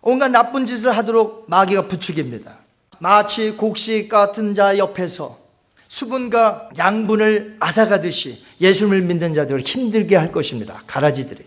온갖 0.02 0.30
나쁜 0.30 0.66
짓을 0.66 0.96
하도록 0.98 1.46
마귀가 1.48 1.88
부추깁니다. 1.88 2.58
마치 3.00 3.52
곡식 3.52 4.10
같은 4.10 4.54
자 4.54 4.78
옆에서 4.78 5.38
수분과 5.88 6.70
양분을 6.78 7.58
앗아가듯이 7.60 8.44
예수님을 8.60 9.02
믿는 9.04 9.34
자들을 9.34 9.62
힘들게 9.62 10.16
할 10.16 10.32
것입니다. 10.32 10.82
가라지들이. 10.88 11.46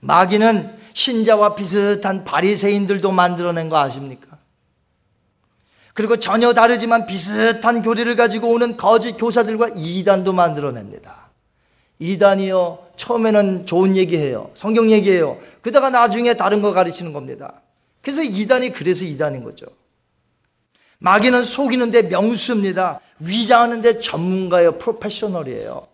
마귀는 0.00 0.78
신자와 0.92 1.54
비슷한 1.56 2.24
바리새인들도 2.24 3.10
만들어낸 3.10 3.68
거 3.68 3.78
아십니까? 3.78 4.33
그리고 5.94 6.16
전혀 6.16 6.52
다르지만 6.52 7.06
비슷한 7.06 7.82
교리를 7.82 8.14
가지고 8.16 8.48
오는 8.50 8.76
거짓 8.76 9.12
교사들과 9.12 9.70
이단도 9.76 10.32
만들어냅니다. 10.32 11.30
이단이요, 12.00 12.78
처음에는 12.96 13.66
좋은 13.66 13.96
얘기해요. 13.96 14.50
성경 14.54 14.90
얘기해요. 14.90 15.38
그다가 15.62 15.90
나중에 15.90 16.34
다른 16.34 16.60
거 16.60 16.72
가르치는 16.72 17.12
겁니다. 17.12 17.62
그래서 18.02 18.22
이단이 18.22 18.72
그래서 18.72 19.04
이단인 19.04 19.44
거죠. 19.44 19.66
마귀는 20.98 21.44
속이는데 21.44 22.02
명수입니다. 22.02 23.00
위장하는데 23.20 24.00
전문가예요. 24.00 24.78
프로페셔널이에요. 24.78 25.86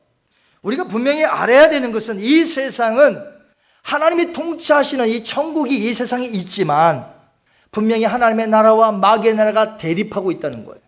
우리가 0.62 0.84
분명히 0.84 1.24
알아야 1.24 1.68
되는 1.68 1.92
것은 1.92 2.20
이 2.20 2.44
세상은 2.44 3.22
하나님이 3.82 4.32
통치하시는 4.32 5.08
이 5.08 5.24
천국이 5.24 5.76
이 5.76 5.92
세상에 5.92 6.26
있지만 6.26 7.19
분명히 7.70 8.04
하나님의 8.04 8.48
나라와 8.48 8.92
마귀의 8.92 9.34
나라가 9.34 9.76
대립하고 9.78 10.30
있다는 10.32 10.64
거예요. 10.64 10.80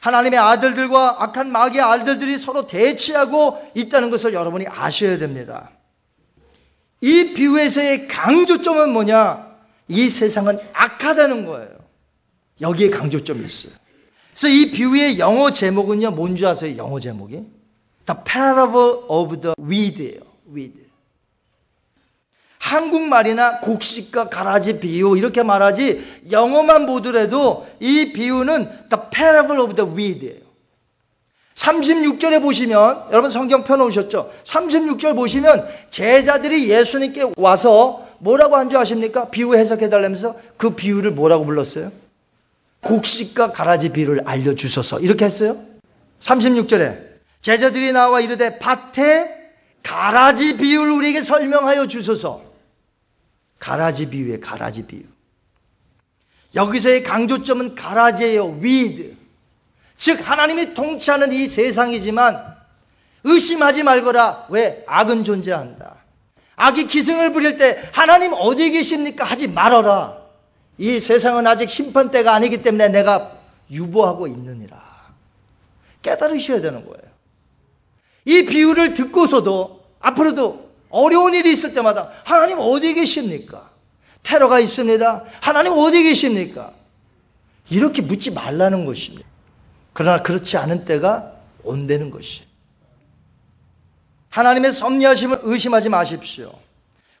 하나님의 0.00 0.38
아들들과 0.38 1.22
악한 1.22 1.52
마귀의 1.52 1.82
아들들이 1.82 2.38
서로 2.38 2.66
대치하고 2.66 3.72
있다는 3.74 4.10
것을 4.10 4.32
여러분이 4.32 4.66
아셔야 4.68 5.18
됩니다. 5.18 5.70
이 7.00 7.32
비유에서의 7.34 8.08
강조점은 8.08 8.92
뭐냐? 8.92 9.50
이 9.88 10.08
세상은 10.08 10.58
악하다는 10.72 11.46
거예요. 11.46 11.70
여기에 12.60 12.90
강조점이 12.90 13.44
있어요. 13.44 13.72
그래서 14.30 14.48
이 14.48 14.70
비유의 14.70 15.18
영어 15.18 15.50
제목은요, 15.50 16.12
뭔지 16.12 16.46
아세요? 16.46 16.76
영어 16.76 17.00
제목이? 17.00 17.42
The 18.06 18.20
Parable 18.24 19.04
of 19.08 19.40
the 19.40 19.54
Weed예요. 19.58 20.20
Weed. 20.54 20.89
한국말이나 22.70 23.58
곡식과 23.58 24.28
가라지 24.28 24.78
비유 24.78 25.16
이렇게 25.16 25.42
말하지 25.42 26.20
영어만 26.30 26.86
보더라도 26.86 27.66
이 27.80 28.12
비유는 28.12 28.68
the 28.88 29.10
parable 29.12 29.60
of 29.60 29.74
the 29.74 29.90
weed예요. 29.90 30.40
36절에 31.56 32.40
보시면 32.40 33.06
여러분 33.10 33.28
성경 33.28 33.64
펴놓으셨죠? 33.64 34.30
36절 34.44 35.16
보시면 35.16 35.66
제자들이 35.90 36.70
예수님께 36.70 37.32
와서 37.36 38.06
뭐라고 38.18 38.56
한 38.56 38.68
줄 38.70 38.78
아십니까? 38.78 39.30
비유 39.30 39.54
해석해 39.56 39.88
달라면서 39.90 40.36
그 40.56 40.70
비유를 40.70 41.10
뭐라고 41.10 41.44
불렀어요? 41.44 41.90
곡식과 42.82 43.50
가라지 43.52 43.88
비유를 43.88 44.22
알려주소서 44.24 45.00
이렇게 45.00 45.24
했어요. 45.24 45.56
36절에 46.20 46.98
제자들이 47.42 47.92
나와 47.92 48.20
이르되 48.20 48.58
밭에 48.58 49.28
가라지 49.82 50.56
비유를 50.56 50.92
우리에게 50.92 51.20
설명하여 51.20 51.88
주소서. 51.88 52.49
가라지 53.60 54.10
비유에 54.10 54.40
가라지 54.40 54.84
비유. 54.84 55.02
여기서의 56.56 57.04
강조점은 57.04 57.76
가라지예요. 57.76 58.58
Weed. 58.60 59.16
즉 59.96 60.28
하나님이 60.28 60.74
통치하는 60.74 61.32
이 61.32 61.46
세상이지만 61.46 62.56
의심하지 63.22 63.84
말거라. 63.84 64.46
왜? 64.48 64.82
악은 64.88 65.22
존재한다. 65.22 65.96
악이 66.56 66.86
기승을 66.86 67.32
부릴 67.32 67.56
때 67.58 67.80
하나님 67.92 68.32
어디 68.32 68.70
계십니까? 68.70 69.24
하지 69.24 69.46
말어라. 69.46 70.18
이 70.78 70.98
세상은 70.98 71.46
아직 71.46 71.68
심판 71.68 72.10
때가 72.10 72.34
아니기 72.34 72.62
때문에 72.62 72.88
내가 72.88 73.38
유보하고 73.70 74.26
있느니라. 74.26 74.80
깨달으셔야 76.02 76.60
되는 76.62 76.84
거예요. 76.84 77.10
이 78.24 78.46
비유를 78.46 78.94
듣고서도 78.94 79.84
앞으로도 80.00 80.69
어려운 80.90 81.34
일이 81.34 81.52
있을 81.52 81.72
때마다 81.74 82.10
하나님 82.24 82.58
어디 82.58 82.92
계십니까? 82.94 83.70
테러가 84.22 84.60
있습니다. 84.60 85.24
하나님 85.40 85.72
어디 85.72 86.02
계십니까? 86.02 86.72
이렇게 87.70 88.02
묻지 88.02 88.32
말라는 88.32 88.84
것입니다. 88.84 89.26
그러나 89.92 90.22
그렇지 90.22 90.56
않은 90.56 90.84
때가 90.84 91.32
온다는 91.62 92.10
것이. 92.10 92.42
하나님의 94.28 94.72
섭리하심을 94.72 95.40
의심하지 95.42 95.88
마십시오. 95.88 96.52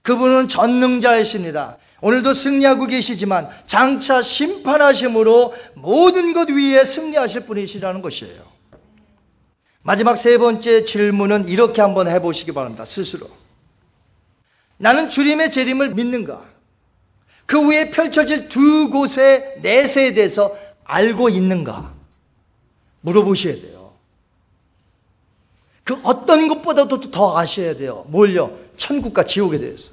그분은 0.02 0.48
전능자이십니다. 0.48 1.76
오늘도 2.00 2.32
승리하고 2.34 2.86
계시지만 2.86 3.48
장차 3.66 4.22
심판하심으로 4.22 5.54
모든 5.74 6.32
것 6.32 6.48
위에 6.48 6.84
승리하실 6.84 7.46
분이시라는 7.46 8.00
것이에요. 8.00 8.42
마지막 9.82 10.16
세 10.16 10.38
번째 10.38 10.84
질문은 10.84 11.48
이렇게 11.48 11.80
한번 11.80 12.08
해보시기 12.08 12.52
바랍니다. 12.52 12.84
스스로. 12.84 13.28
나는 14.80 15.10
주님의 15.10 15.50
재림을 15.50 15.90
믿는가? 15.90 16.42
그 17.44 17.60
후에 17.62 17.90
펼쳐질 17.90 18.48
두 18.48 18.88
곳의 18.88 19.56
내세에 19.60 20.14
대해서 20.14 20.56
알고 20.84 21.28
있는가? 21.28 21.92
물어보셔야 23.02 23.54
돼요. 23.56 23.92
그 25.84 26.00
어떤 26.02 26.48
것보다도 26.48 27.10
더 27.10 27.36
아셔야 27.36 27.74
돼요. 27.74 28.06
뭘요? 28.08 28.56
천국과 28.78 29.24
지옥에 29.24 29.58
대해서. 29.58 29.92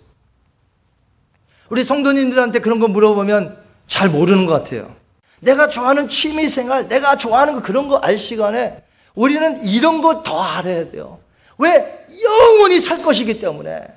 우리 1.69 1.83
성도님들한테 1.83 2.59
그런 2.59 2.79
거 2.79 2.87
물어보면 2.87 3.57
잘 3.87 4.07
모르는 4.09 4.45
것 4.45 4.53
같아요. 4.63 4.95
내가 5.41 5.67
좋아하는 5.67 6.07
취미 6.07 6.47
생활, 6.47 6.87
내가 6.87 7.17
좋아하는 7.17 7.55
거 7.55 7.61
그런 7.61 7.89
거 7.89 7.97
알 8.01 8.17
시간에 8.17 8.83
우리는 9.15 9.65
이런 9.65 10.01
거 10.01 10.23
더 10.23 10.41
알아야 10.41 10.89
돼요. 10.91 11.19
왜? 11.57 12.05
영원히 12.23 12.79
살 12.79 13.01
것이기 13.03 13.41
때문에. 13.41 13.96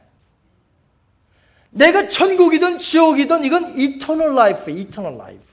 내가 1.71 2.09
천국이든 2.09 2.79
지옥이든 2.79 3.45
이건 3.45 3.79
eternal 3.79 4.33
life, 4.33 4.73
eternal 4.73 5.15
life. 5.21 5.45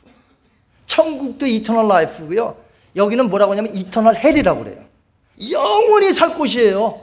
천국도 0.88 1.46
eternal 1.46 1.86
life고요. 1.86 2.58
여기는 2.96 3.30
뭐라고 3.30 3.52
하냐면 3.52 3.76
eternal 3.76 4.16
hell이라고 4.16 4.64
그래요. 4.64 4.84
영원히 5.52 6.12
살 6.12 6.34
곳이에요. 6.34 7.02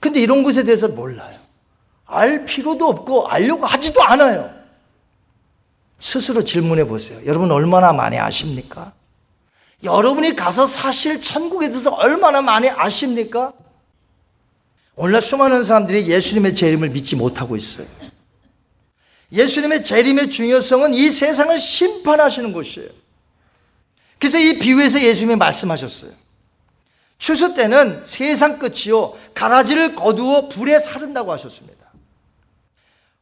근데 0.00 0.20
이런 0.20 0.42
것에 0.42 0.64
대해서 0.64 0.88
몰라요. 0.88 1.38
알 2.06 2.44
필요도 2.44 2.88
없고 2.88 3.28
알려고 3.28 3.64
하지도 3.64 4.02
않아요. 4.02 4.50
스스로 5.98 6.42
질문해 6.42 6.84
보세요. 6.86 7.20
여러분 7.24 7.52
얼마나 7.52 7.92
많이 7.92 8.18
아십니까? 8.18 8.92
여러분이 9.84 10.34
가서 10.34 10.66
사실 10.66 11.22
천국에 11.22 11.68
대해서 11.68 11.92
얼마나 11.92 12.42
많이 12.42 12.68
아십니까? 12.68 13.52
오늘날 14.94 15.22
수많은 15.22 15.62
사람들이 15.62 16.08
예수님의 16.08 16.54
재림을 16.54 16.90
믿지 16.90 17.16
못하고 17.16 17.56
있어요. 17.56 17.86
예수님의 19.32 19.84
재림의 19.84 20.28
중요성은 20.28 20.92
이 20.92 21.08
세상을 21.08 21.58
심판하시는 21.58 22.52
것이에요. 22.52 22.88
그래서 24.18 24.38
이 24.38 24.58
비유에서 24.58 25.00
예수님이 25.02 25.36
말씀하셨어요. 25.36 26.12
추수 27.18 27.54
때는 27.54 28.02
세상 28.04 28.58
끝이요 28.58 29.16
가라지를 29.34 29.94
거두어 29.94 30.48
불에 30.48 30.78
사른다고 30.78 31.32
하셨습니다. 31.32 31.80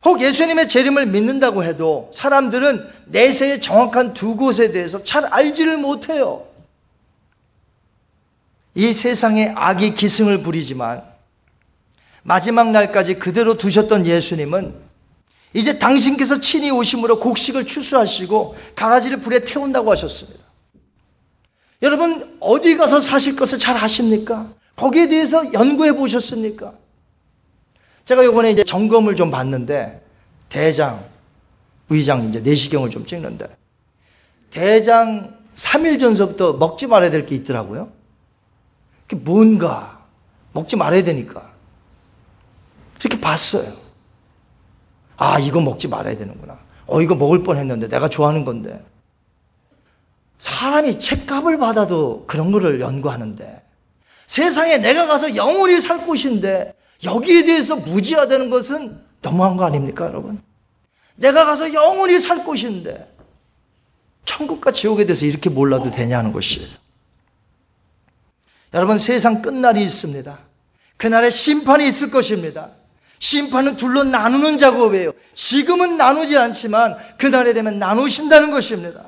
혹 0.04 0.20
예수님의 0.20 0.68
재림을 0.68 1.06
믿는다고 1.06 1.62
해도 1.62 2.10
사람들은 2.12 2.88
내세의 3.06 3.60
정확한 3.60 4.14
두 4.14 4.34
곳에 4.34 4.72
대해서 4.72 5.02
잘 5.04 5.26
알지를 5.26 5.76
못해요. 5.76 6.46
이 8.74 8.92
세상에 8.92 9.52
악이 9.54 9.94
기승을 9.94 10.42
부리지만 10.42 11.09
마지막 12.22 12.70
날까지 12.70 13.14
그대로 13.14 13.56
두셨던 13.56 14.06
예수님은 14.06 14.74
이제 15.52 15.78
당신께서 15.78 16.40
친히 16.40 16.70
오심으로 16.70 17.18
곡식을 17.18 17.66
추수하시고 17.66 18.56
강아지를 18.74 19.20
불에 19.20 19.44
태운다고 19.44 19.90
하셨습니다. 19.90 20.44
여러분 21.82 22.36
어디 22.40 22.76
가서 22.76 23.00
사실 23.00 23.36
것을 23.36 23.58
잘 23.58 23.76
아십니까? 23.76 24.52
거기에 24.76 25.08
대해서 25.08 25.52
연구해 25.52 25.92
보셨습니까? 25.92 26.74
제가 28.04 28.24
요번에 28.24 28.50
이제 28.50 28.64
점검을 28.64 29.16
좀 29.16 29.30
봤는데 29.30 30.02
대장, 30.48 31.04
의장 31.88 32.28
이제 32.28 32.40
내시경을 32.40 32.90
좀 32.90 33.06
찍는데 33.06 33.46
대장 34.50 35.38
3일 35.54 35.98
전서부터 35.98 36.54
먹지 36.54 36.86
말아야 36.86 37.10
될 37.10 37.26
게 37.26 37.34
있더라고요. 37.34 37.90
그게 39.06 39.20
뭔가 39.22 40.04
먹지 40.52 40.76
말아야 40.76 41.02
되니까 41.02 41.49
이렇게 43.00 43.20
봤어요. 43.20 43.72
아 45.16 45.38
이거 45.38 45.60
먹지 45.60 45.88
말아야 45.88 46.16
되는구나. 46.16 46.58
어 46.86 47.00
이거 47.00 47.14
먹을 47.14 47.42
뻔 47.42 47.56
했는데 47.56 47.88
내가 47.88 48.08
좋아하는 48.08 48.44
건데 48.44 48.84
사람이 50.38 50.98
책값을 50.98 51.58
받아도 51.58 52.24
그런 52.26 52.50
거를 52.50 52.80
연구하는데 52.80 53.62
세상에 54.26 54.78
내가 54.78 55.06
가서 55.06 55.36
영원히 55.36 55.80
살 55.80 55.98
곳인데 55.98 56.74
여기에 57.04 57.44
대해서 57.44 57.76
무지하다는 57.76 58.50
것은 58.50 59.00
너무한 59.22 59.56
거 59.56 59.64
아닙니까, 59.64 60.06
여러분? 60.06 60.40
내가 61.16 61.44
가서 61.44 61.72
영원히 61.74 62.18
살 62.18 62.44
곳인데 62.44 63.14
천국과 64.24 64.72
지옥에 64.72 65.04
대해서 65.04 65.26
이렇게 65.26 65.50
몰라도 65.50 65.90
되냐는 65.90 66.32
것이에요. 66.32 66.68
여러분 68.72 68.98
세상 68.98 69.42
끝날이 69.42 69.82
있습니다. 69.82 70.38
그날에 70.96 71.28
심판이 71.28 71.86
있을 71.88 72.10
것입니다. 72.10 72.70
심판은 73.20 73.76
둘로 73.76 74.02
나누는 74.02 74.58
작업이에요. 74.58 75.12
지금은 75.34 75.96
나누지 75.96 76.36
않지만 76.36 76.96
그날에 77.18 77.52
되면 77.52 77.78
나누신다는 77.78 78.50
것입니다. 78.50 79.04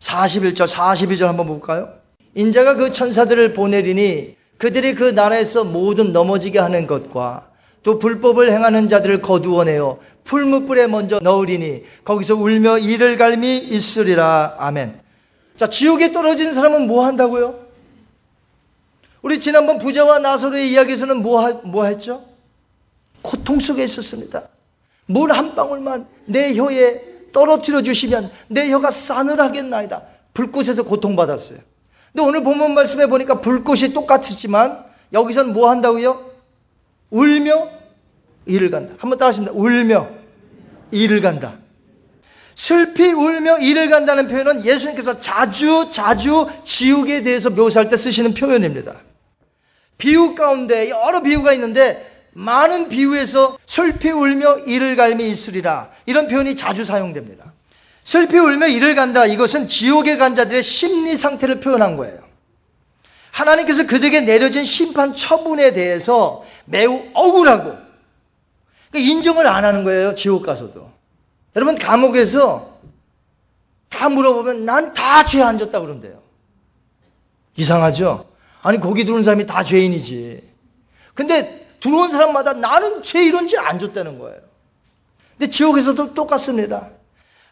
41절, 0.00 0.66
42절 0.66 1.26
한번 1.26 1.46
볼까요? 1.46 1.94
인자가 2.34 2.74
그 2.74 2.92
천사들을 2.92 3.54
보내리니 3.54 4.36
그들이 4.58 4.94
그 4.94 5.04
나라에서 5.04 5.64
모든 5.64 6.12
넘어지게 6.12 6.58
하는 6.58 6.86
것과 6.86 7.48
또 7.82 8.00
불법을 8.00 8.50
행하는 8.50 8.88
자들을 8.88 9.22
거두어내어 9.22 10.00
풀무불에 10.24 10.88
먼저 10.88 11.20
넣으리니 11.20 11.84
거기서 12.04 12.34
울며 12.34 12.78
이를 12.78 13.16
갈미 13.16 13.58
있으리라. 13.58 14.56
아멘. 14.58 15.00
자, 15.56 15.68
지옥에 15.68 16.12
떨어진 16.12 16.52
사람은 16.52 16.88
뭐 16.88 17.06
한다고요? 17.06 17.66
우리 19.22 19.38
지난번 19.38 19.78
부자와 19.78 20.18
나사로의 20.18 20.72
이야기에서는 20.72 21.22
뭐, 21.22 21.40
하, 21.40 21.52
뭐 21.62 21.84
했죠? 21.84 22.35
고통 23.26 23.60
속에 23.60 23.82
있었습니다. 23.84 24.48
물 25.06 25.30
한 25.32 25.54
방울만 25.54 26.06
내 26.26 26.54
혀에 26.56 27.02
떨어뜨려 27.32 27.82
주시면 27.82 28.30
내 28.48 28.70
혀가 28.70 28.90
싸늘하겠나이다. 28.90 30.02
불꽃에서 30.32 30.84
고통받았어요. 30.84 31.58
근데 32.12 32.26
오늘 32.26 32.42
본문 32.42 32.74
말씀에 32.74 33.06
보니까 33.06 33.40
불꽃이 33.40 33.92
똑같지만 33.92 34.84
여기선 35.12 35.52
뭐 35.52 35.70
한다고요? 35.70 36.30
울며 37.10 37.68
이를 38.46 38.70
간다. 38.70 38.94
한번 38.98 39.18
따라하십니다. 39.18 39.52
울며 39.54 40.08
이를 40.90 41.20
간다. 41.20 41.58
슬피 42.54 43.12
울며 43.12 43.58
이를 43.58 43.90
간다는 43.90 44.28
표현은 44.28 44.64
예수님께서 44.64 45.20
자주 45.20 45.88
자주 45.92 46.48
지옥에 46.64 47.22
대해서 47.22 47.50
묘사할 47.50 47.88
때 47.90 47.96
쓰시는 47.96 48.32
표현입니다. 48.34 48.94
비유 49.98 50.34
가운데 50.34 50.88
여러 50.90 51.20
비유가 51.22 51.52
있는데 51.52 52.15
많은 52.36 52.90
비유에서 52.90 53.58
슬피 53.66 54.10
울며 54.10 54.58
이를 54.66 54.94
갈미 54.94 55.28
있으리라 55.30 55.90
이런 56.04 56.28
표현이 56.28 56.54
자주 56.54 56.84
사용됩니다. 56.84 57.52
슬피 58.04 58.36
울며 58.38 58.68
이를 58.68 58.94
간다 58.94 59.24
이것은 59.26 59.68
지옥에 59.68 60.16
간 60.18 60.34
자들의 60.34 60.62
심리 60.62 61.16
상태를 61.16 61.60
표현한 61.60 61.96
거예요. 61.96 62.20
하나님께서 63.32 63.86
그들에게 63.86 64.20
내려진 64.22 64.64
심판 64.66 65.16
처분에 65.16 65.72
대해서 65.72 66.44
매우 66.66 67.08
억울하고 67.14 67.74
그러니까 68.90 69.12
인정을 69.12 69.46
안 69.46 69.64
하는 69.64 69.82
거예요. 69.84 70.14
지옥 70.14 70.44
가서도. 70.44 70.90
여러분 71.56 71.76
감옥에서 71.78 72.76
다 73.88 74.10
물어보면 74.10 74.66
난 74.66 74.92
다 74.92 75.24
죄 75.24 75.40
안 75.42 75.56
졌다 75.56 75.80
그런대요. 75.80 76.20
이상하죠? 77.56 78.28
아니 78.62 78.78
거기 78.78 79.04
들어온 79.06 79.24
사람이 79.24 79.46
다 79.46 79.64
죄인이지. 79.64 80.42
근데 81.14 81.65
들어온 81.86 82.10
사람마다 82.10 82.52
나는 82.54 83.04
죄 83.04 83.22
이런지 83.22 83.56
안 83.56 83.78
줬다는 83.78 84.18
거예요. 84.18 84.40
근데 85.38 85.50
지옥에서도 85.50 86.14
똑같습니다. 86.14 86.88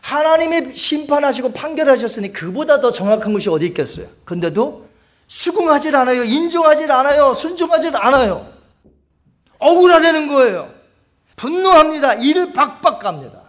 하나님의 0.00 0.74
심판하시고 0.74 1.52
판결하셨으니 1.52 2.32
그보다 2.32 2.80
더 2.80 2.90
정확한 2.90 3.32
것이 3.32 3.48
어디 3.48 3.66
있겠어요. 3.66 4.06
근데도 4.24 4.88
수긍하질 5.28 5.94
않아요. 5.94 6.24
인정하질 6.24 6.90
않아요. 6.90 7.32
순종하질 7.32 7.96
않아요. 7.96 8.52
억울하다는 9.60 10.26
거예요. 10.26 10.74
분노합니다. 11.36 12.14
이를 12.14 12.52
박박 12.52 12.98
갑니다. 12.98 13.40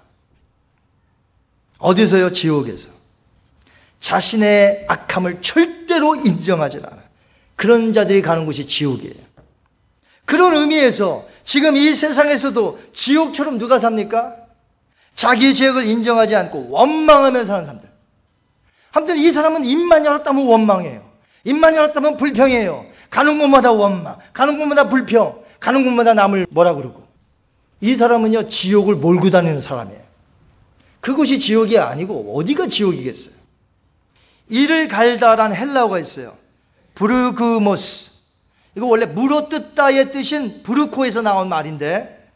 어디서요? 1.79 2.31
지옥에서. 2.31 2.89
자신의 3.99 4.85
악함을 4.87 5.41
절대로 5.41 6.15
인정하지 6.15 6.77
않아요. 6.77 7.03
그런 7.55 7.91
자들이 7.91 8.21
가는 8.21 8.45
곳이 8.45 8.67
지옥이에요. 8.67 9.24
그런 10.25 10.53
의미에서 10.53 11.25
지금 11.43 11.77
이 11.77 11.93
세상에서도 11.93 12.79
지옥처럼 12.93 13.57
누가 13.57 13.77
삽니까? 13.77 14.35
자기 15.15 15.53
죄악을 15.53 15.85
인정하지 15.85 16.35
않고 16.35 16.69
원망하며 16.71 17.45
사는 17.45 17.63
사람들. 17.63 17.89
아무튼 18.91 19.17
이 19.17 19.31
사람은 19.31 19.65
입만 19.65 20.05
열었다면 20.05 20.45
원망해요. 20.45 21.05
입만 21.43 21.75
열었다면 21.75 22.17
불평해요. 22.17 22.85
가는 23.09 23.37
곳마다 23.39 23.71
원망, 23.71 24.17
가는 24.33 24.57
곳마다 24.57 24.89
불평, 24.89 25.41
가는 25.59 25.83
곳마다 25.83 26.13
남을 26.13 26.47
뭐라 26.49 26.73
그러고. 26.73 27.05
이 27.81 27.93
사람은요, 27.93 28.49
지옥을 28.49 28.95
몰고 28.95 29.29
다니는 29.29 29.59
사람이에요. 29.59 30.01
그것이 31.01 31.39
지옥이 31.39 31.77
아니고 31.77 32.35
어디가 32.35 32.67
지옥이겠어요? 32.67 33.35
이를 34.49 34.87
갈다라는 34.87 35.55
헬라어가 35.55 35.99
있어요. 35.99 36.35
브르그모스. 36.95 38.14
이거 38.75 38.87
원래 38.87 39.05
물어뜯다의 39.05 40.11
뜻인 40.11 40.63
브르코에서 40.63 41.21
나온 41.21 41.49
말인데 41.49 42.29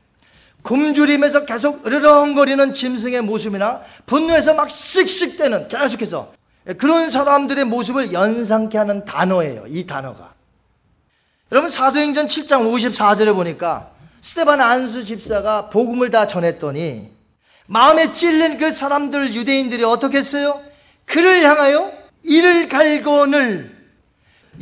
굶주림에서 0.61 1.45
계속 1.45 1.85
으르렁거리는 1.85 2.73
짐승의 2.73 3.21
모습이나 3.21 3.81
분노해서 4.05 4.53
막 4.53 4.69
씩씩대는 4.69 5.67
계속해서 5.67 6.33
그런 6.77 7.09
사람들의 7.09 7.65
모습을 7.65 8.13
연상케 8.13 8.77
하는 8.77 9.05
단어예요. 9.05 9.65
이 9.67 9.85
단어가. 9.87 10.33
여러분 11.51 11.69
사도행전 11.69 12.27
7장 12.27 12.71
54절에 12.71 13.33
보니까 13.33 13.89
스테반 14.21 14.61
안수 14.61 15.03
집사가 15.03 15.69
복음을 15.69 16.11
다 16.11 16.27
전했더니 16.27 17.09
마음에 17.65 18.11
찔린 18.11 18.59
그 18.59 18.71
사람들 18.71 19.33
유대인들이 19.33 19.83
어떻게 19.83 20.17
했어요? 20.17 20.59
그를 21.05 21.43
향하여 21.43 21.91
이를 22.23 22.67
갈거늘 22.67 23.78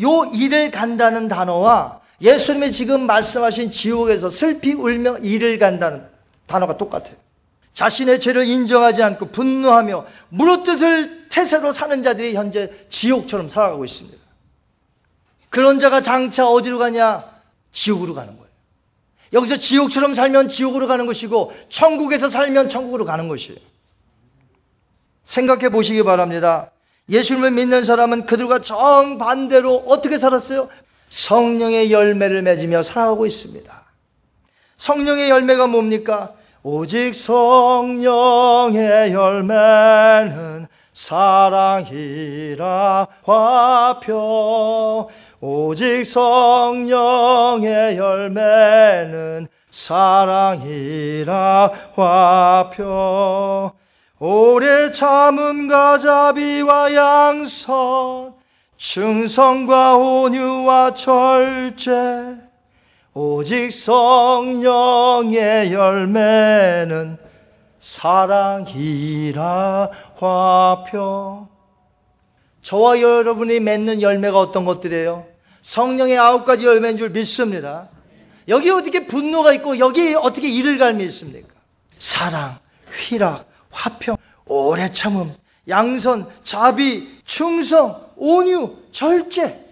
요 0.01 0.25
이를 0.33 0.71
간다는 0.71 1.27
단어와 1.27 2.01
예수님이 2.21 2.71
지금 2.71 3.05
말씀하신 3.05 3.71
지옥에서 3.71 4.29
슬피 4.29 4.73
울며 4.73 5.17
이를 5.19 5.59
간다는 5.59 6.05
단어가 6.45 6.77
똑같아요. 6.77 7.15
자신의 7.73 8.19
죄를 8.19 8.47
인정하지 8.47 9.03
않고 9.03 9.27
분노하며 9.27 10.05
무릇뜻을 10.29 11.27
태세로 11.29 11.71
사는 11.71 12.01
자들이 12.01 12.35
현재 12.35 12.71
지옥처럼 12.89 13.47
살아가고 13.47 13.85
있습니다. 13.85 14.17
그런 15.49 15.77
자가 15.77 16.01
장차 16.01 16.47
어디로 16.47 16.79
가냐? 16.79 17.23
지옥으로 17.71 18.15
가는 18.15 18.35
거예요. 18.35 18.47
여기서 19.33 19.57
지옥처럼 19.57 20.13
살면 20.13 20.49
지옥으로 20.49 20.87
가는 20.87 21.05
것이고 21.05 21.53
천국에서 21.69 22.29
살면 22.29 22.69
천국으로 22.69 23.05
가는 23.05 23.27
것이에요. 23.27 23.59
생각해 25.25 25.69
보시기 25.69 26.03
바랍니다. 26.03 26.71
예수님을 27.09 27.51
믿는 27.51 27.83
사람은 27.83 28.25
그들과 28.25 28.59
정반대로 28.59 29.85
어떻게 29.87 30.17
살았어요? 30.17 30.69
성령의 31.09 31.91
열매를 31.91 32.41
맺으며 32.41 32.81
살아가고 32.81 33.25
있습니다. 33.25 33.73
성령의 34.77 35.29
열매가 35.29 35.67
뭡니까? 35.67 36.33
오직 36.63 37.15
성령의 37.15 39.13
열매는 39.13 40.67
사랑이라 40.91 42.57
화표 43.23 45.07
오직 45.39 46.03
성령의 46.03 47.97
열매는 47.97 49.47
사랑이라 49.69 51.71
화표 51.95 53.71
오래 54.19 54.91
참음과 54.91 55.99
자비와 55.99 56.95
양선 56.95 58.33
충성과 58.75 59.95
온유와 59.97 60.95
절제 60.95 62.35
오직 63.13 63.71
성령의 63.71 64.51
열매는 65.71 67.17
사랑이라 67.77 69.39
화표 70.15 71.47
저와 72.63 72.99
여러분이 72.99 73.59
맺는 73.59 74.01
열매가 74.01 74.37
어떤 74.39 74.65
것들이에요? 74.65 75.27
성령의 75.61 76.17
아홉 76.17 76.43
가지 76.43 76.65
열매인 76.65 76.97
줄 76.97 77.11
믿습니다. 77.11 77.87
여기 78.47 78.69
어떻게 78.71 79.05
분노가 79.05 79.53
있고 79.53 79.77
여기 79.79 80.15
어떻게 80.15 80.49
이를 80.49 80.77
갈미 80.77 81.03
있습니까? 81.05 81.47
사랑, 81.97 82.57
휘락, 82.91 83.46
화평, 83.77 84.17
오래 84.45 84.91
참음, 84.91 85.33
양선, 85.69 86.27
자비, 86.43 87.21
충성, 87.25 88.11
온유, 88.15 88.75
절제. 88.91 89.65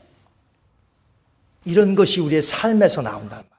이런 1.66 1.96
것이 1.96 2.22
우리의 2.22 2.44
삶에서 2.44 3.02
나온단 3.02 3.30
말이에요. 3.40 3.56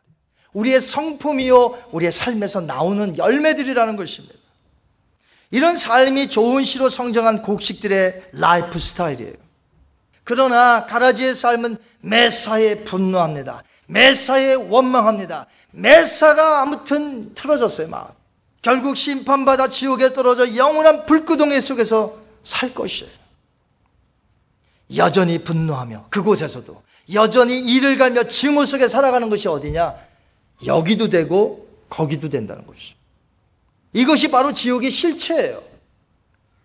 우리의 0.52 0.80
성품이요, 0.80 1.88
우리의 1.90 2.12
삶에서 2.12 2.60
나오는 2.60 3.16
열매들이라는 3.18 3.96
것입니다. 3.96 4.34
이런 5.50 5.74
삶이 5.76 6.28
좋은 6.28 6.64
시로 6.64 6.88
성장한 6.88 7.42
곡식들의 7.42 8.30
라이프 8.32 8.78
스타일이에요. 8.78 9.34
그러나 10.24 10.86
가라지의 10.86 11.34
삶은 11.34 11.76
매사에 12.00 12.84
분노합니다. 12.84 13.62
매사에 13.86 14.54
원망합니다. 14.54 15.46
매사가 15.72 16.62
아무튼 16.62 17.34
틀어졌어요, 17.34 17.88
마음. 17.88 18.15
결국 18.66 18.96
심판받아 18.96 19.68
지옥에 19.68 20.12
떨어져 20.12 20.56
영원한 20.56 21.06
불구덩이 21.06 21.60
속에서 21.60 22.18
살 22.42 22.74
것이에요. 22.74 23.12
여전히 24.96 25.38
분노하며 25.38 26.06
그곳에서도 26.10 26.82
여전히 27.12 27.60
이를 27.60 27.96
갈며 27.96 28.24
증오 28.24 28.64
속에 28.64 28.88
살아가는 28.88 29.30
것이 29.30 29.46
어디냐? 29.46 29.94
여기도 30.66 31.08
되고 31.08 31.68
거기도 31.88 32.28
된다는 32.28 32.66
것이죠. 32.66 32.96
이것이 33.92 34.32
바로 34.32 34.52
지옥의 34.52 34.90
실체예요. 34.90 35.62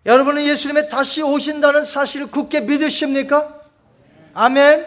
여러분은 0.04 0.44
예수님의 0.44 0.90
다시 0.90 1.22
오신다는 1.22 1.84
사실을 1.84 2.32
굳게 2.32 2.62
믿으십니까? 2.62 3.60
아멘. 4.34 4.86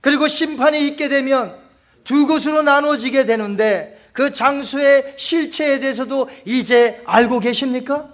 그리고 0.00 0.28
심판이 0.28 0.86
있게 0.86 1.08
되면 1.08 1.58
두 2.04 2.28
곳으로 2.28 2.62
나눠지게 2.62 3.26
되는데 3.26 3.93
그 4.14 4.32
장소의 4.32 5.14
실체에 5.18 5.80
대해서도 5.80 6.28
이제 6.44 7.02
알고 7.04 7.40
계십니까? 7.40 8.08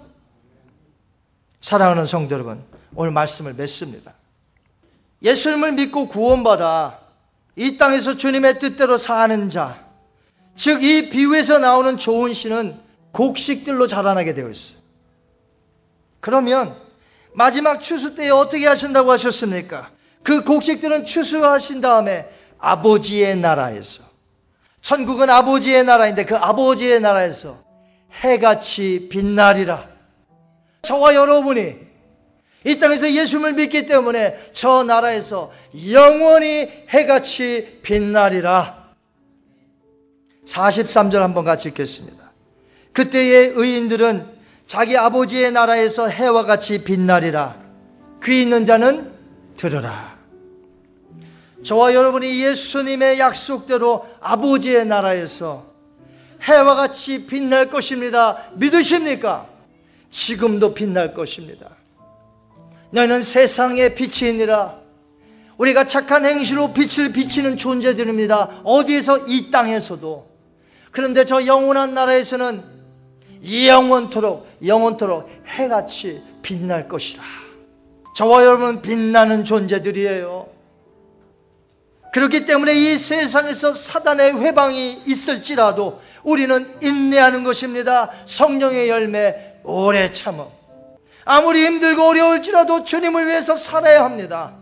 사랑하는 1.61 2.05
성도 2.07 2.33
여러분, 2.33 2.63
오늘 2.95 3.11
말씀을 3.11 3.53
맺습니다. 3.53 4.15
예수님을 5.21 5.73
믿고 5.73 6.07
구원받아 6.07 6.99
이 7.55 7.77
땅에서 7.77 8.17
주님의 8.17 8.57
뜻대로 8.57 8.97
사는 8.97 9.47
자, 9.49 9.77
즉 10.55 10.81
이 10.81 11.09
비유에서 11.11 11.59
나오는 11.59 11.95
좋은 11.97 12.33
씨는 12.33 12.75
곡식들로 13.11 13.85
자라나게 13.85 14.33
되어 14.33 14.49
있어요. 14.49 14.77
그러면 16.19 16.75
마지막 17.33 17.79
추수 17.79 18.15
때에 18.15 18.31
어떻게 18.31 18.65
하신다고 18.65 19.11
하셨습니까? 19.11 19.91
그 20.23 20.43
곡식들은 20.43 21.05
추수하신 21.05 21.79
다음에 21.81 22.27
아버지의 22.57 23.37
나라에서 23.37 24.10
천국은 24.81 25.29
아버지의 25.29 25.83
나라인데 25.83 26.25
그 26.25 26.35
아버지의 26.35 26.99
나라에서 26.99 27.57
해같이 28.23 29.07
빛나리라. 29.09 29.87
저와 30.81 31.15
여러분이 31.15 31.75
이 32.63 32.79
땅에서 32.79 33.11
예수님을 33.11 33.53
믿기 33.53 33.85
때문에 33.85 34.37
저 34.53 34.83
나라에서 34.83 35.51
영원히 35.91 36.69
해같이 36.89 37.79
빛나리라. 37.81 38.81
43절 40.45 41.19
한번 41.19 41.45
같이 41.45 41.69
읽겠습니다. 41.69 42.31
그때의 42.93 43.53
의인들은 43.55 44.25
자기 44.67 44.97
아버지의 44.97 45.51
나라에서 45.51 46.07
해와 46.07 46.43
같이 46.43 46.83
빛나리라. 46.83 47.57
귀 48.23 48.41
있는 48.41 48.65
자는 48.65 49.11
들으라. 49.57 50.20
저와 51.63 51.93
여러분이 51.93 52.41
예수님의 52.43 53.19
약속대로 53.19 54.05
아버지의 54.19 54.85
나라에서 54.85 55.65
해와 56.41 56.75
같이 56.75 57.27
빛날 57.27 57.69
것입니다. 57.69 58.37
믿으십니까? 58.53 59.47
지금도 60.09 60.73
빛날 60.73 61.13
것입니다. 61.13 61.69
너희는 62.89 63.21
세상의 63.21 63.95
빛이니라. 63.95 64.81
우리가 65.57 65.85
착한 65.85 66.25
행실로 66.25 66.73
빛을 66.73 67.13
비치는 67.13 67.57
존재들입니다. 67.57 68.61
어디에서 68.63 69.27
이 69.27 69.51
땅에서도. 69.51 70.27
그런데 70.91 71.23
저 71.23 71.45
영원한 71.45 71.93
나라에서는 71.93 72.61
영원토록 73.43 74.47
영원토록 74.65 75.29
해같이 75.47 76.21
빛날 76.41 76.87
것이라. 76.87 77.23
저와 78.15 78.43
여러분 78.43 78.81
빛나는 78.81 79.45
존재들이에요. 79.45 80.50
그렇기 82.11 82.45
때문에 82.45 82.73
이 82.73 82.97
세상에서 82.97 83.73
사단의 83.73 84.41
회방이 84.41 85.01
있을지라도 85.05 86.01
우리는 86.23 86.77
인내하는 86.81 87.43
것입니다. 87.43 88.11
성령의 88.25 88.89
열매 88.89 89.59
오래 89.63 90.11
참음. 90.11 90.45
아무리 91.23 91.65
힘들고 91.65 92.03
어려울지라도 92.03 92.83
주님을 92.83 93.27
위해서 93.27 93.55
살아야 93.55 94.03
합니다. 94.03 94.55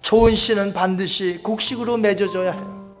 좋은 0.00 0.34
씨는 0.34 0.72
반드시 0.72 1.40
곡식으로 1.42 1.98
맺어져야 1.98 2.52
해요. 2.52 2.96